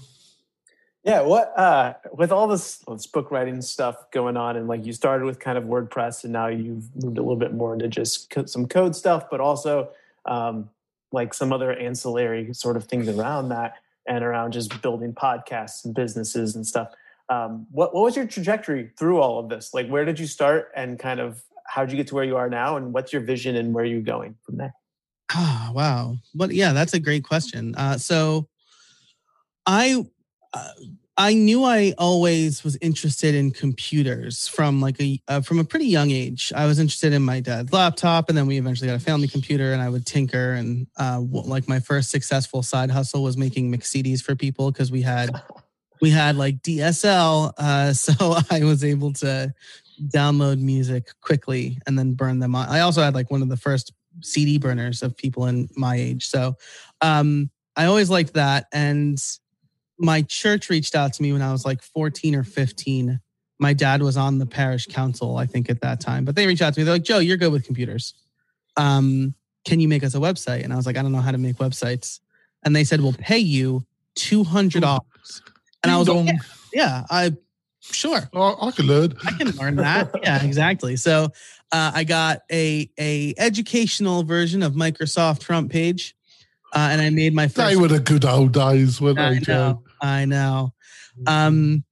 Yeah, 1.04 1.22
what 1.22 1.58
uh, 1.58 1.94
with 2.12 2.32
all 2.32 2.48
this, 2.48 2.80
this 2.88 3.08
book 3.08 3.30
writing 3.32 3.62
stuff 3.62 4.10
going 4.12 4.36
on, 4.36 4.58
and 4.58 4.68
like 4.68 4.86
you 4.86 4.94
started 4.94 5.26
with 5.26 5.40
kind 5.40 5.58
of 5.58 5.66
WordPress, 5.66 6.24
and 6.24 6.34
now 6.34 6.48
you've 6.48 6.94
moved 6.96 7.18
a 7.18 7.22
little 7.22 7.36
bit 7.36 7.54
more 7.54 7.74
into 7.74 7.88
just 7.88 8.30
co- 8.30 8.46
some 8.46 8.68
code 8.68 8.96
stuff, 8.96 9.30
but 9.30 9.40
also 9.40 9.90
um, 10.26 10.70
like 11.12 11.34
some 11.34 11.54
other 11.54 11.74
ancillary 11.74 12.54
sort 12.54 12.78
of 12.78 12.86
things 12.86 13.08
around 13.08 13.50
that 13.50 13.76
and 14.08 14.24
around 14.24 14.52
just 14.54 14.82
building 14.82 15.14
podcasts 15.14 15.86
and 15.86 15.94
businesses 15.94 16.56
and 16.56 16.66
stuff. 16.66 16.90
Um, 17.30 17.68
what, 17.72 17.94
what 17.94 18.04
was 18.04 18.16
your 18.16 18.26
trajectory 18.26 18.92
through 18.98 19.20
all 19.20 19.40
of 19.40 19.50
this? 19.50 19.74
Like, 19.74 19.88
where 19.88 20.06
did 20.06 20.20
you 20.20 20.26
start 20.26 20.72
and 20.76 20.98
kind 20.98 21.20
of 21.20 21.44
how 21.68 21.86
did 21.86 21.92
you 21.92 21.98
get 21.98 22.08
to 22.08 22.16
where 22.16 22.24
you 22.24 22.38
are 22.38 22.50
now? 22.50 22.78
And 22.78 22.94
what's 22.94 23.14
your 23.14 23.22
vision 23.22 23.56
and 23.56 23.74
where 23.74 23.84
are 23.84 23.88
you 23.88 24.02
going 24.02 24.36
from 24.44 24.58
there? 24.58 24.74
Oh, 25.36 25.72
wow. 25.76 26.18
But 26.34 26.54
yeah, 26.54 26.74
that's 26.74 26.94
a 26.94 27.00
great 27.00 27.24
question. 27.24 27.76
Uh, 27.76 27.98
so 27.98 28.48
I, 29.66 30.04
uh, 30.54 30.72
I 31.20 31.34
knew 31.34 31.66
I 31.66 31.94
always 31.98 32.64
was 32.64 32.78
interested 32.80 33.36
in 33.36 33.52
computers 33.52 34.48
from 34.48 34.80
like 34.80 35.02
a 35.02 35.22
uh, 35.28 35.42
from 35.42 35.60
a 35.60 35.66
pretty 35.66 35.88
young 35.88 36.12
age. 36.12 36.54
I 36.56 36.66
was 36.66 36.80
interested 36.80 37.12
in 37.12 37.22
my 37.24 37.42
dad's 37.42 37.74
laptop, 37.74 38.30
and 38.30 38.38
then 38.38 38.48
we 38.48 38.58
eventually 38.58 38.88
got 38.88 38.96
a 38.96 39.02
family 39.02 39.28
computer, 39.28 39.74
and 39.74 39.82
I 39.82 39.90
would 39.90 40.06
tinker. 40.06 40.54
And 40.54 40.88
uh, 40.98 41.20
like 41.20 41.68
my 41.68 41.82
first 41.82 42.10
successful 42.10 42.64
side 42.64 42.90
hustle 42.90 43.22
was 43.22 43.36
making 43.36 43.70
mix 43.70 43.92
CDs 43.92 44.22
for 44.22 44.34
people 44.34 44.72
because 44.72 44.94
we 44.94 45.02
had 45.02 45.30
we 46.02 46.10
had 46.10 46.38
like 46.38 46.62
DSL, 46.62 47.52
uh, 47.58 47.92
so 47.94 48.38
I 48.50 48.64
was 48.64 48.86
able 48.86 49.12
to 49.16 49.54
download 50.02 50.62
music 50.62 51.10
quickly 51.20 51.80
and 51.86 52.00
then 52.00 52.14
burn 52.14 52.40
them 52.40 52.56
on. 52.56 52.70
I 52.70 52.80
also 52.80 53.02
had 53.02 53.14
like 53.14 53.30
one 53.30 53.42
of 53.42 53.50
the 53.50 53.58
first 53.58 53.92
CD 54.22 54.58
burners 54.58 55.04
of 55.04 55.18
people 55.18 55.48
in 55.48 55.68
my 55.76 55.98
age, 55.98 56.28
so 56.28 56.56
um, 57.02 57.50
I 57.76 57.88
always 57.88 58.10
liked 58.10 58.36
that 58.36 58.68
and 58.72 59.22
my 60.00 60.22
church 60.24 60.70
reached 60.70 60.96
out 60.96 61.14
to 61.14 61.22
me 61.22 61.34
when 61.34 61.42
I 61.42 61.52
was 61.52 61.66
like 61.66 61.82
14 61.82 62.36
or 62.36 62.44
15. 62.44 63.20
My 63.60 63.74
dad 63.74 64.02
was 64.02 64.16
on 64.16 64.38
the 64.38 64.46
parish 64.46 64.88
council, 64.88 65.38
I 65.38 65.46
think, 65.46 65.70
at 65.70 65.82
that 65.82 66.00
time. 66.00 66.24
But 66.24 66.36
they 66.36 66.48
reached 66.48 66.62
out 66.62 66.74
to 66.74 66.80
me. 66.80 66.86
They're 66.86 66.96
like, 66.96 67.04
Joe, 67.04 67.20
you're 67.20 67.38
good 67.38 67.52
with 67.52 67.66
computers. 67.66 68.14
Um, 68.78 69.36
can 69.66 69.82
you 69.82 69.90
make 69.90 70.04
us 70.04 70.16
a 70.16 70.20
website? 70.20 70.64
And 70.64 70.72
I 70.72 70.78
was 70.78 70.86
like, 70.86 70.98
I 70.98 71.02
don't 71.02 71.12
know 71.12 71.20
how 71.20 71.32
to 71.32 71.38
make 71.38 71.58
websites. 71.58 72.22
And 72.64 72.76
they 72.76 72.86
said, 72.86 73.02
we'll 73.02 73.14
pay 73.14 73.38
you 73.38 73.86
$200. 74.16 75.00
And 75.84 75.92
I 75.92 75.98
was 75.98 76.08
like, 76.08 76.26
yeah, 76.26 76.34
yeah, 76.74 77.06
I 77.10 77.36
sure. 77.82 78.30
Oh, 78.34 78.68
I 78.68 78.72
can 78.72 78.88
learn. 78.88 79.14
I 79.26 79.32
can 79.32 79.52
learn 79.52 79.76
that. 79.78 80.12
yeah, 80.24 80.44
exactly. 80.44 80.96
So 80.96 81.26
uh, 81.72 81.92
I 81.94 82.04
got 82.04 82.42
a 82.52 82.90
a 83.00 83.34
educational 83.38 84.24
version 84.24 84.64
of 84.64 84.74
Microsoft 84.74 85.44
front 85.44 85.72
page. 85.72 86.16
Uh, 86.72 86.90
and 86.92 87.02
I 87.02 87.10
made 87.10 87.34
my 87.34 87.48
first. 87.48 87.70
They 87.70 87.76
were 87.76 87.88
the 87.88 88.00
good 88.00 88.26
old 88.26 88.52
days, 88.52 89.02
weren't 89.02 89.18
I 89.18 89.34
they, 89.36 89.40
Joe? 89.40 89.82
I 90.02 90.26
know. 90.26 90.74
Um, 91.28 91.84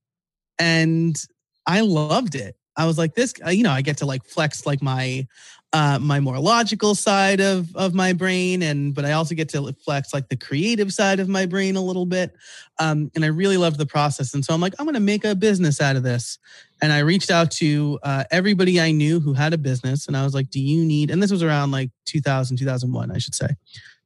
and 0.60 1.22
I 1.66 1.82
loved 1.82 2.36
it. 2.36 2.56
I 2.76 2.86
was 2.86 2.98
like, 2.98 3.16
this, 3.16 3.34
uh, 3.46 3.50
you 3.50 3.64
know, 3.64 3.72
I 3.72 3.82
get 3.82 3.98
to 3.98 4.06
like 4.06 4.24
flex 4.26 4.66
like 4.66 4.82
my 4.82 5.28
uh 5.74 6.00
my 6.00 6.22
more 6.22 6.40
logical 6.40 6.96
side 6.96 7.42
of 7.42 7.76
of 7.76 7.94
my 7.94 8.14
brain 8.14 8.62
and 8.62 8.96
but 8.96 9.04
I 9.04 9.12
also 9.12 9.36
get 9.36 9.50
to 9.50 9.76
flex 9.84 10.14
like 10.14 10.30
the 10.30 10.38
creative 10.38 10.94
side 10.94 11.20
of 11.20 11.28
my 11.28 11.46
brain 11.46 11.76
a 11.76 11.82
little 11.82 12.06
bit. 12.06 12.34
Um 12.80 13.12
and 13.16 13.26
I 13.26 13.28
really 13.28 13.58
loved 13.58 13.78
the 13.78 13.86
process 13.86 14.34
and 14.34 14.46
so 14.46 14.54
I'm 14.54 14.62
like 14.62 14.76
I'm 14.80 14.86
going 14.86 14.94
to 14.94 15.02
make 15.02 15.26
a 15.26 15.36
business 15.36 15.82
out 15.82 15.98
of 15.98 16.04
this. 16.04 16.40
And 16.82 16.94
I 16.94 17.00
reached 17.00 17.32
out 17.32 17.52
to 17.52 18.00
uh, 18.04 18.24
everybody 18.30 18.80
I 18.80 18.92
knew 18.92 19.20
who 19.20 19.34
had 19.34 19.52
a 19.52 19.58
business 19.58 20.08
and 20.08 20.16
I 20.16 20.24
was 20.24 20.36
like, 20.36 20.52
"Do 20.52 20.60
you 20.62 20.86
need?" 20.86 21.10
And 21.10 21.24
this 21.24 21.32
was 21.32 21.42
around 21.42 21.72
like 21.72 21.90
2000 22.06 22.56
2001, 22.56 23.12
I 23.12 23.18
should 23.18 23.34
say 23.34 23.48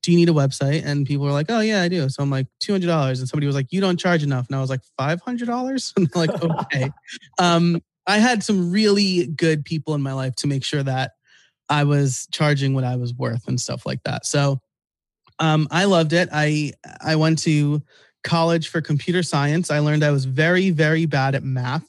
do 0.03 0.11
you 0.11 0.17
need 0.17 0.29
a 0.29 0.33
website? 0.33 0.83
And 0.85 1.05
people 1.05 1.25
were 1.25 1.31
like, 1.31 1.47
oh, 1.49 1.59
yeah, 1.59 1.81
I 1.81 1.87
do. 1.87 2.09
So 2.09 2.23
I'm 2.23 2.29
like, 2.29 2.47
$200. 2.63 3.19
And 3.19 3.29
somebody 3.29 3.47
was 3.47 3.55
like, 3.55 3.67
you 3.71 3.81
don't 3.81 3.99
charge 3.99 4.23
enough. 4.23 4.47
And 4.47 4.55
I 4.55 4.61
was 4.61 4.69
like, 4.69 4.81
$500? 4.99 5.93
And 5.97 6.07
they're 6.07 6.27
like, 6.27 6.43
okay. 6.43 6.91
um, 7.39 7.81
I 8.07 8.17
had 8.17 8.43
some 8.43 8.71
really 8.71 9.27
good 9.27 9.63
people 9.63 9.93
in 9.93 10.01
my 10.01 10.13
life 10.13 10.35
to 10.37 10.47
make 10.47 10.63
sure 10.63 10.83
that 10.83 11.11
I 11.69 11.83
was 11.83 12.27
charging 12.31 12.73
what 12.73 12.83
I 12.83 12.95
was 12.95 13.13
worth 13.13 13.47
and 13.47 13.59
stuff 13.59 13.85
like 13.85 14.03
that. 14.03 14.25
So 14.25 14.59
um, 15.39 15.67
I 15.71 15.85
loved 15.85 16.13
it. 16.13 16.29
I 16.31 16.73
I 17.01 17.15
went 17.15 17.39
to 17.43 17.81
college 18.23 18.67
for 18.67 18.81
computer 18.81 19.23
science. 19.23 19.71
I 19.71 19.79
learned 19.79 20.03
I 20.03 20.11
was 20.11 20.25
very 20.25 20.69
very 20.69 21.05
bad 21.05 21.33
at 21.33 21.43
math. 21.43 21.85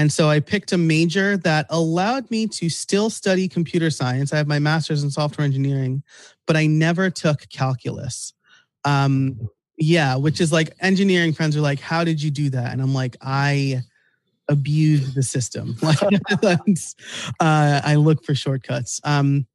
And 0.00 0.10
so 0.10 0.30
I 0.30 0.40
picked 0.40 0.72
a 0.72 0.78
major 0.78 1.36
that 1.36 1.66
allowed 1.68 2.30
me 2.30 2.46
to 2.46 2.70
still 2.70 3.10
study 3.10 3.46
computer 3.48 3.90
science. 3.90 4.32
I 4.32 4.38
have 4.38 4.46
my 4.46 4.58
master's 4.58 5.04
in 5.04 5.10
software 5.10 5.44
engineering, 5.44 6.02
but 6.46 6.56
I 6.56 6.64
never 6.64 7.10
took 7.10 7.46
calculus. 7.50 8.32
Um, 8.86 9.50
yeah, 9.76 10.16
which 10.16 10.40
is 10.40 10.52
like 10.52 10.70
engineering 10.80 11.34
friends 11.34 11.54
are 11.54 11.60
like, 11.60 11.80
How 11.80 12.02
did 12.02 12.22
you 12.22 12.30
do 12.30 12.48
that? 12.48 12.72
And 12.72 12.80
I'm 12.80 12.94
like, 12.94 13.18
I 13.20 13.82
abused 14.48 15.14
the 15.14 15.22
system. 15.22 15.76
Like, 15.82 15.98
uh, 17.38 17.80
I 17.84 17.96
look 17.96 18.24
for 18.24 18.34
shortcuts. 18.34 19.02
Um, 19.04 19.46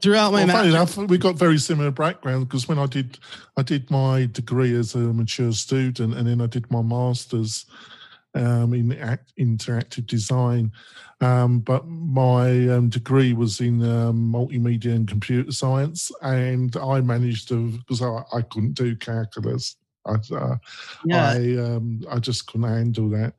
throughout 0.00 0.32
my 0.32 0.46
well, 0.46 0.56
funny 0.56 0.70
enough, 0.70 0.96
we 0.96 1.18
got 1.18 1.34
very 1.34 1.58
similar 1.58 1.90
background 1.90 2.48
because 2.48 2.68
when 2.68 2.78
I 2.78 2.86
did, 2.86 3.18
I 3.58 3.62
did 3.64 3.90
my 3.90 4.30
degree 4.32 4.74
as 4.74 4.94
a 4.94 5.00
mature 5.00 5.52
student, 5.52 6.14
and 6.14 6.26
then 6.26 6.40
I 6.40 6.46
did 6.46 6.70
my 6.70 6.80
masters 6.80 7.66
um, 8.34 8.74
in 8.74 8.92
act, 8.92 9.32
interactive 9.38 10.06
design. 10.06 10.72
Um, 11.20 11.60
but 11.60 11.86
my 11.86 12.68
um, 12.68 12.88
degree 12.88 13.32
was 13.32 13.60
in 13.60 13.82
um, 13.82 14.32
multimedia 14.32 14.94
and 14.94 15.08
computer 15.08 15.52
science, 15.52 16.10
and 16.22 16.74
I 16.76 17.00
managed 17.00 17.48
to 17.48 17.70
because 17.70 18.02
I, 18.02 18.22
I 18.32 18.42
couldn't 18.42 18.74
do 18.74 18.96
calculus. 18.96 19.76
I, 20.06 20.14
uh, 20.34 20.56
yeah. 21.04 21.30
I 21.30 21.36
um, 21.58 22.02
I 22.10 22.18
just 22.18 22.46
couldn't 22.46 22.68
handle 22.68 23.10
that. 23.10 23.34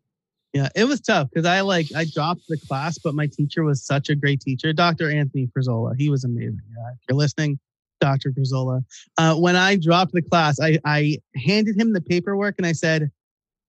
Yeah, 0.53 0.67
it 0.75 0.83
was 0.83 0.99
tough 0.99 1.29
because 1.33 1.45
I 1.45 1.61
like 1.61 1.87
I 1.95 2.05
dropped 2.05 2.41
the 2.49 2.57
class, 2.57 2.97
but 2.97 3.15
my 3.15 3.25
teacher 3.25 3.63
was 3.63 3.83
such 3.83 4.09
a 4.09 4.15
great 4.15 4.41
teacher, 4.41 4.73
Dr. 4.73 5.09
Anthony 5.09 5.47
Frzola. 5.47 5.95
He 5.97 6.09
was 6.09 6.23
amazing. 6.23 6.61
Yeah, 6.69 6.91
if 6.93 6.99
you're 7.09 7.17
listening, 7.17 7.57
Dr. 8.01 8.31
Frzola. 8.31 8.83
Uh, 9.17 9.35
when 9.35 9.55
I 9.55 9.77
dropped 9.77 10.11
the 10.11 10.21
class, 10.21 10.59
I 10.59 10.77
I 10.83 11.17
handed 11.35 11.79
him 11.79 11.93
the 11.93 12.01
paperwork 12.01 12.55
and 12.57 12.67
I 12.67 12.73
said, 12.73 13.09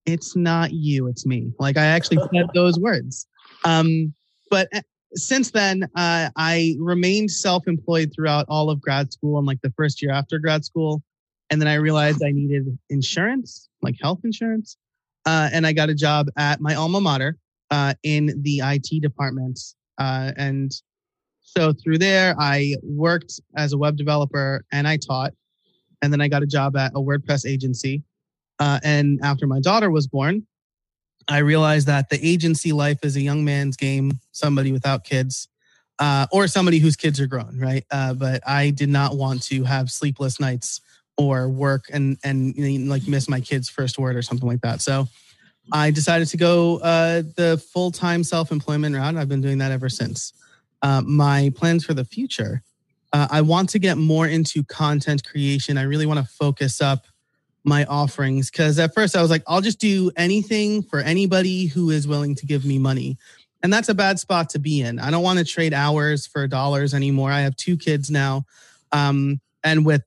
"It's 0.05 0.35
not 0.35 0.73
you, 0.73 1.07
it's 1.07 1.25
me." 1.25 1.51
Like 1.59 1.77
I 1.77 1.85
actually 1.85 2.17
said 2.33 2.47
those 2.53 2.79
words. 2.79 3.27
Um, 3.65 4.13
but 4.49 4.67
uh, 4.73 4.81
since 5.15 5.51
then, 5.51 5.83
uh, 5.95 6.29
I 6.35 6.75
remained 6.79 7.31
self-employed 7.31 8.11
throughout 8.15 8.45
all 8.49 8.69
of 8.69 8.81
grad 8.81 9.13
school 9.13 9.37
and 9.37 9.47
like 9.47 9.61
the 9.61 9.73
first 9.77 10.01
year 10.01 10.11
after 10.11 10.39
grad 10.39 10.65
school, 10.65 11.03
and 11.49 11.61
then 11.61 11.67
I 11.67 11.75
realized 11.75 12.23
I 12.23 12.31
needed 12.31 12.77
insurance, 12.89 13.69
like 13.81 13.95
health 14.01 14.21
insurance 14.23 14.77
uh, 15.25 15.49
and 15.51 15.65
I 15.65 15.73
got 15.73 15.89
a 15.89 15.95
job 15.95 16.29
at 16.37 16.61
my 16.61 16.75
alma 16.75 16.99
mater 16.99 17.37
uh, 17.71 17.93
in 18.03 18.41
the 18.41 18.61
IT 18.63 19.01
department. 19.01 19.59
Uh, 19.97 20.31
and 20.37 20.71
so 21.41 21.73
through 21.73 21.99
there, 21.99 22.35
I 22.39 22.75
worked 22.81 23.39
as 23.55 23.73
a 23.73 23.77
web 23.77 23.97
developer 23.97 24.65
and 24.71 24.87
I 24.87 24.97
taught. 24.97 25.33
And 26.01 26.11
then 26.11 26.19
I 26.19 26.27
got 26.27 26.43
a 26.43 26.47
job 26.47 26.75
at 26.75 26.91
a 26.95 26.99
WordPress 26.99 27.49
agency. 27.49 28.03
Uh, 28.63 28.79
and 28.81 29.19
after 29.21 29.45
my 29.45 29.59
daughter 29.59 29.91
was 29.91 30.07
born, 30.07 30.47
I 31.27 31.39
realized 31.39 31.87
that 31.87 32.09
the 32.09 32.25
agency 32.25 32.71
life 32.71 32.99
is 33.03 33.17
a 33.17 33.21
young 33.21 33.43
man's 33.43 33.75
game, 33.75 34.19
somebody 34.31 34.71
without 34.71 35.03
kids. 35.03 35.49
Uh, 35.99 36.25
or 36.31 36.47
somebody 36.47 36.79
whose 36.79 36.95
kids 36.95 37.19
are 37.19 37.27
grown, 37.27 37.59
right? 37.59 37.85
Uh, 37.91 38.13
but 38.13 38.41
I 38.47 38.71
did 38.71 38.89
not 38.89 39.15
want 39.15 39.43
to 39.43 39.63
have 39.63 39.91
sleepless 39.91 40.39
nights 40.39 40.81
or 41.17 41.47
work 41.47 41.85
and 41.93 42.17
and 42.23 42.55
you 42.55 42.79
know, 42.79 42.89
like 42.89 43.07
miss 43.07 43.29
my 43.29 43.39
kid's 43.39 43.69
first 43.69 43.99
word 43.99 44.15
or 44.15 44.21
something 44.23 44.47
like 44.47 44.61
that. 44.61 44.81
So 44.81 45.07
I 45.71 45.91
decided 45.91 46.29
to 46.29 46.37
go 46.37 46.77
uh, 46.77 47.21
the 47.35 47.63
full 47.73 47.91
time 47.91 48.23
self 48.23 48.51
employment 48.51 48.95
route. 48.95 49.17
I've 49.17 49.29
been 49.29 49.41
doing 49.41 49.59
that 49.59 49.71
ever 49.71 49.89
since. 49.89 50.33
Uh, 50.81 51.01
my 51.01 51.51
plans 51.55 51.85
for 51.85 51.93
the 51.93 52.05
future. 52.05 52.63
Uh, 53.11 53.27
I 53.29 53.41
want 53.41 53.69
to 53.69 53.79
get 53.79 53.97
more 53.97 54.25
into 54.25 54.63
content 54.63 55.23
creation. 55.23 55.77
I 55.77 55.83
really 55.83 56.07
want 56.07 56.19
to 56.19 56.25
focus 56.25 56.81
up 56.81 57.05
my 57.63 57.85
offerings 57.85 58.51
because 58.51 58.77
at 58.79 58.93
first 58.93 59.15
I 59.15 59.21
was 59.21 59.31
like, 59.31 59.43
I'll 59.47 59.61
just 59.61 59.79
do 59.79 60.11
anything 60.17 60.83
for 60.83 60.99
anybody 60.99 61.67
who 61.67 61.89
is 61.89 62.07
willing 62.07 62.35
to 62.35 62.45
give 62.45 62.65
me 62.65 62.77
money. 62.77 63.17
And 63.61 63.71
that's 63.71 63.87
a 63.89 63.93
bad 63.93 64.19
spot 64.19 64.49
to 64.49 64.59
be 64.59 64.81
in. 64.81 64.99
I 64.99 65.09
don't 65.11 65.23
want 65.23 65.39
to 65.39 65.45
trade 65.45 65.73
hours 65.73 66.27
for 66.27 66.47
dollars 66.47 66.93
anymore. 66.93 67.31
I 67.31 67.41
have 67.41 67.55
two 67.55 67.77
kids 67.77 68.09
now. 68.09 68.43
Um, 68.91 69.39
and 69.63 69.85
with 69.85 70.03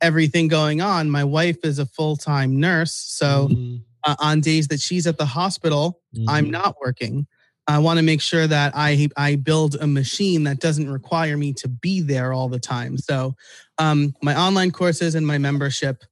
everything 0.00 0.48
going 0.48 0.80
on. 0.80 1.10
My 1.10 1.24
wife 1.24 1.58
is 1.64 1.78
a 1.78 1.86
full 1.86 2.16
time 2.16 2.60
nurse. 2.60 2.92
So 2.94 3.48
Mhm. 3.48 3.82
uh, 4.04 4.14
on 4.20 4.40
days 4.40 4.68
that 4.68 4.80
she's 4.80 5.06
at 5.06 5.18
the 5.18 5.26
hospital, 5.26 6.00
I'm 6.28 6.46
Mhm. 6.46 6.50
not 6.50 6.76
working. 6.80 7.26
I 7.66 7.78
want 7.78 7.98
to 7.98 8.02
make 8.02 8.20
sure 8.22 8.46
that 8.46 8.72
I 8.74 9.08
I 9.16 9.34
build 9.36 9.74
a 9.74 9.86
machine 9.86 10.44
that 10.44 10.60
doesn't 10.60 10.88
require 10.90 11.36
me 11.36 11.52
to 11.54 11.68
be 11.68 12.00
there 12.00 12.32
all 12.32 12.48
the 12.48 12.60
time. 12.60 12.96
So 12.96 13.34
um, 13.78 14.14
my 14.22 14.38
online 14.38 14.70
courses 14.70 15.14
and 15.14 15.26
my 15.26 15.36
membership 15.38 16.04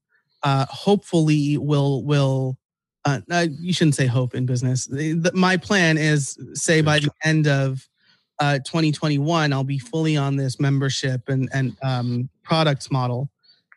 uh, 0.46 0.64
hopefully 0.70 1.58
will 1.58 2.04
will 2.04 2.56
uh, 3.04 3.20
uh, 3.32 3.46
you 3.60 3.72
shouldn't 3.72 3.96
say 3.96 4.06
hope 4.06 4.32
in 4.32 4.46
business. 4.46 4.88
My 5.34 5.56
plan 5.56 5.98
is 5.98 6.38
say 6.54 6.82
by 6.82 7.00
the 7.00 7.10
end 7.24 7.48
of 7.48 7.86
uh, 8.38 8.58
2021, 8.58 9.52
I'll 9.52 9.64
be 9.64 9.78
fully 9.78 10.16
on 10.16 10.36
this 10.36 10.60
membership 10.60 11.28
and 11.28 11.48
and 11.52 11.76
um, 11.82 12.28
products 12.44 12.92
model, 12.92 13.28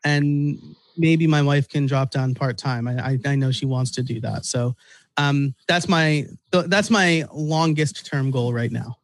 and 0.06 0.60
maybe 0.96 1.26
my 1.26 1.42
wife 1.42 1.68
can 1.68 1.88
drop 1.88 2.12
down 2.12 2.36
part 2.36 2.60
time. 2.60 2.88
I, 2.88 3.14
I 3.14 3.20
I 3.26 3.36
know 3.36 3.52
she 3.52 3.66
wants 3.66 3.90
to 3.92 4.04
do 4.04 4.22
that, 4.22 4.46
so 4.46 4.76
um, 5.18 5.56
that's 5.68 5.90
my 5.90 6.28
that's 6.52 6.92
my 6.92 7.26
longest 7.34 8.06
term 8.06 8.30
goal 8.30 8.54
right 8.54 8.72
now. 8.72 8.96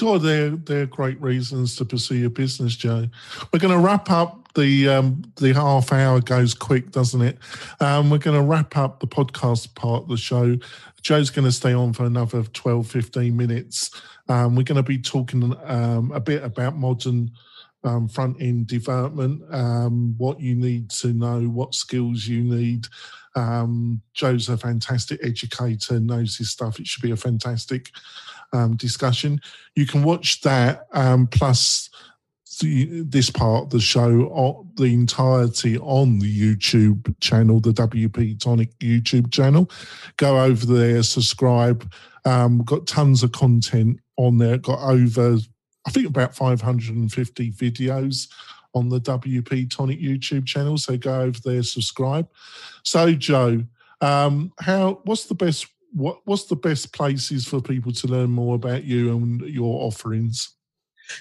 Oh, 0.00 0.16
they're 0.16 0.50
they're 0.50 0.86
great 0.86 1.20
reasons 1.20 1.76
to 1.76 1.84
pursue 1.84 2.14
your 2.14 2.30
business, 2.30 2.74
Joe. 2.74 3.06
We're 3.52 3.58
going 3.58 3.78
to 3.78 3.84
wrap 3.86 4.10
up 4.10 4.41
the 4.54 4.88
um, 4.88 5.22
the 5.36 5.52
half 5.52 5.92
hour 5.92 6.20
goes 6.20 6.54
quick, 6.54 6.90
doesn't 6.90 7.22
it? 7.22 7.38
Um, 7.80 8.10
we're 8.10 8.18
going 8.18 8.36
to 8.36 8.46
wrap 8.46 8.76
up 8.76 9.00
the 9.00 9.06
podcast 9.06 9.74
part 9.74 10.04
of 10.04 10.08
the 10.08 10.16
show. 10.16 10.56
Joe's 11.00 11.30
going 11.30 11.44
to 11.44 11.52
stay 11.52 11.72
on 11.72 11.92
for 11.92 12.04
another 12.04 12.42
12, 12.44 12.86
15 12.86 13.36
minutes. 13.36 13.90
Um, 14.28 14.54
we're 14.54 14.62
going 14.62 14.76
to 14.76 14.82
be 14.82 14.98
talking 14.98 15.54
um, 15.64 16.12
a 16.12 16.20
bit 16.20 16.44
about 16.44 16.76
modern 16.76 17.32
um, 17.84 18.08
front 18.08 18.40
end 18.40 18.68
development, 18.68 19.42
um, 19.52 20.14
what 20.16 20.40
you 20.40 20.54
need 20.54 20.90
to 20.90 21.12
know, 21.12 21.42
what 21.42 21.74
skills 21.74 22.26
you 22.26 22.44
need. 22.44 22.86
Joe's 24.14 24.48
a 24.48 24.56
fantastic 24.56 25.18
educator, 25.24 25.98
knows 25.98 26.36
his 26.36 26.50
stuff. 26.50 26.78
It 26.78 26.86
should 26.86 27.02
be 27.02 27.10
a 27.10 27.16
fantastic 27.16 27.90
discussion. 28.76 29.40
You 29.74 29.86
can 29.86 30.04
watch 30.04 30.42
that 30.42 30.86
plus 31.32 31.90
the, 32.58 33.02
this 33.02 33.30
part 33.30 33.64
of 33.64 33.70
the 33.70 33.80
show, 33.80 34.66
the 34.74 34.84
entirety 34.84 35.78
on 35.78 36.18
the 36.18 36.56
YouTube 36.56 37.18
channel, 37.20 37.60
the 37.60 37.72
WP 37.72 38.38
Tonic 38.40 38.76
YouTube 38.78 39.32
channel. 39.32 39.70
Go 40.16 40.40
over 40.40 40.66
there, 40.66 41.02
subscribe. 41.02 41.90
Um, 42.24 42.62
got 42.64 42.86
tons 42.86 43.22
of 43.22 43.32
content 43.32 44.00
on 44.16 44.38
there. 44.38 44.58
Got 44.58 44.80
over, 44.80 45.38
I 45.86 45.90
think, 45.90 46.08
about 46.08 46.34
550 46.34 47.52
videos 47.52 48.28
on 48.74 48.88
the 48.88 49.00
WP 49.00 49.70
Tonic 49.74 50.00
YouTube 50.00 50.46
channel. 50.46 50.78
So 50.78 50.96
go 50.96 51.22
over 51.22 51.38
there, 51.44 51.62
subscribe. 51.62 52.28
So, 52.82 53.12
Joe, 53.12 53.64
um, 54.00 54.52
how? 54.60 55.00
What's 55.04 55.26
the 55.26 55.34
best? 55.34 55.66
What 55.92 56.20
What's 56.24 56.44
the 56.44 56.56
best 56.56 56.92
places 56.92 57.46
for 57.46 57.60
people 57.60 57.92
to 57.92 58.06
learn 58.06 58.30
more 58.30 58.56
about 58.56 58.84
you 58.84 59.12
and 59.12 59.40
your 59.42 59.84
offerings? 59.84 60.56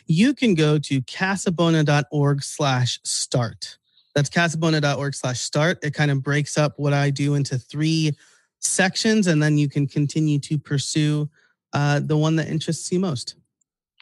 You 0.08 0.34
can 0.34 0.56
go 0.56 0.78
to 0.80 1.02
casabona.org 1.02 2.44
slash 2.44 3.00
start. 3.04 3.78
That's 4.16 4.30
casabona.org 4.30 5.16
slash 5.16 5.40
start. 5.40 5.80
It 5.84 5.94
kind 5.94 6.12
of 6.12 6.22
breaks 6.22 6.58
up 6.58 6.74
what 6.78 6.94
I 6.94 7.10
do 7.10 7.36
into 7.36 7.58
three 7.58 8.18
sections, 8.60 9.28
and 9.28 9.42
then 9.42 9.58
you 9.58 9.70
can 9.70 9.88
continue 9.88 10.40
to 10.40 10.58
pursue 10.58 11.30
uh, 11.74 12.02
the 12.04 12.18
one 12.18 12.36
that 12.36 12.48
interests 12.48 12.92
you 12.92 13.00
most. 13.00 13.36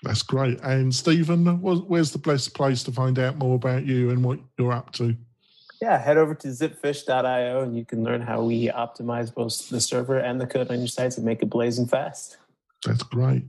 That's 0.04 0.22
great. 0.22 0.62
And 0.62 0.96
Stephen, 0.96 1.46
where's 1.62 2.12
the 2.12 2.20
best 2.20 2.54
place 2.54 2.84
to 2.84 2.92
find 2.92 3.20
out 3.20 3.38
more 3.38 3.56
about 3.56 3.86
you 3.86 4.10
and 4.12 4.24
what 4.24 4.40
you're 4.58 4.72
up 4.72 4.92
to? 4.94 5.16
Yeah, 5.82 5.98
head 5.98 6.18
over 6.18 6.36
to 6.36 6.48
zipfish.io 6.48 7.62
and 7.62 7.78
you 7.78 7.86
can 7.86 8.04
learn 8.04 8.22
how 8.22 8.42
we 8.42 8.68
optimize 8.68 9.34
both 9.34 9.70
the 9.70 9.80
server 9.80 10.18
and 10.18 10.40
the 10.40 10.48
code 10.48 10.70
on 10.72 10.80
your 10.80 10.88
sites 10.88 11.18
and 11.18 11.26
make 11.26 11.42
it 11.42 11.50
blazing 11.50 11.86
fast. 11.86 12.38
That's 12.86 13.04
great. 13.04 13.44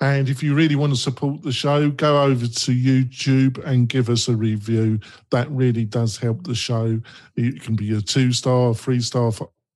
And 0.00 0.28
if 0.28 0.42
you 0.42 0.54
really 0.54 0.76
want 0.76 0.92
to 0.94 0.98
support 0.98 1.42
the 1.42 1.52
show, 1.52 1.90
go 1.90 2.22
over 2.22 2.46
to 2.46 2.72
YouTube 2.72 3.62
and 3.64 3.88
give 3.88 4.08
us 4.08 4.28
a 4.28 4.34
review. 4.34 5.00
That 5.30 5.50
really 5.50 5.84
does 5.84 6.16
help 6.16 6.44
the 6.44 6.54
show. 6.54 7.00
It 7.36 7.62
can 7.62 7.76
be 7.76 7.94
a 7.94 8.00
two 8.00 8.32
star, 8.32 8.74
three 8.74 9.00
star, 9.00 9.32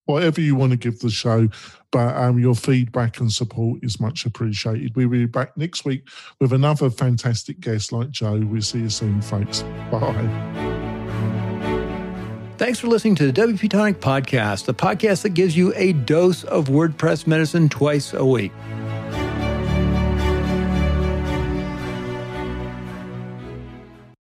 whatever 0.06 0.40
you 0.40 0.54
want 0.54 0.72
to 0.72 0.78
give 0.78 1.00
the 1.00 1.10
show. 1.10 1.48
But 1.90 2.16
um, 2.16 2.38
your 2.38 2.54
feedback 2.54 3.20
and 3.20 3.30
support 3.30 3.84
is 3.84 4.00
much 4.00 4.24
appreciated. 4.24 4.96
We'll 4.96 5.08
be 5.08 5.26
back 5.26 5.56
next 5.56 5.84
week 5.84 6.08
with 6.40 6.52
another 6.52 6.88
fantastic 6.88 7.60
guest 7.60 7.92
like 7.92 8.10
Joe. 8.10 8.40
We'll 8.40 8.62
see 8.62 8.80
you 8.80 8.90
soon, 8.90 9.20
folks. 9.20 9.62
Bye. 9.90 10.80
Thanks 12.56 12.78
for 12.78 12.86
listening 12.86 13.16
to 13.16 13.30
the 13.30 13.40
WP 13.40 13.68
Tonic 13.68 14.00
Podcast, 14.00 14.64
the 14.64 14.74
podcast 14.74 15.22
that 15.22 15.30
gives 15.30 15.56
you 15.56 15.72
a 15.76 15.92
dose 15.92 16.44
of 16.44 16.68
WordPress 16.68 17.26
medicine 17.26 17.68
twice 17.68 18.14
a 18.14 18.24
week. 18.24 18.52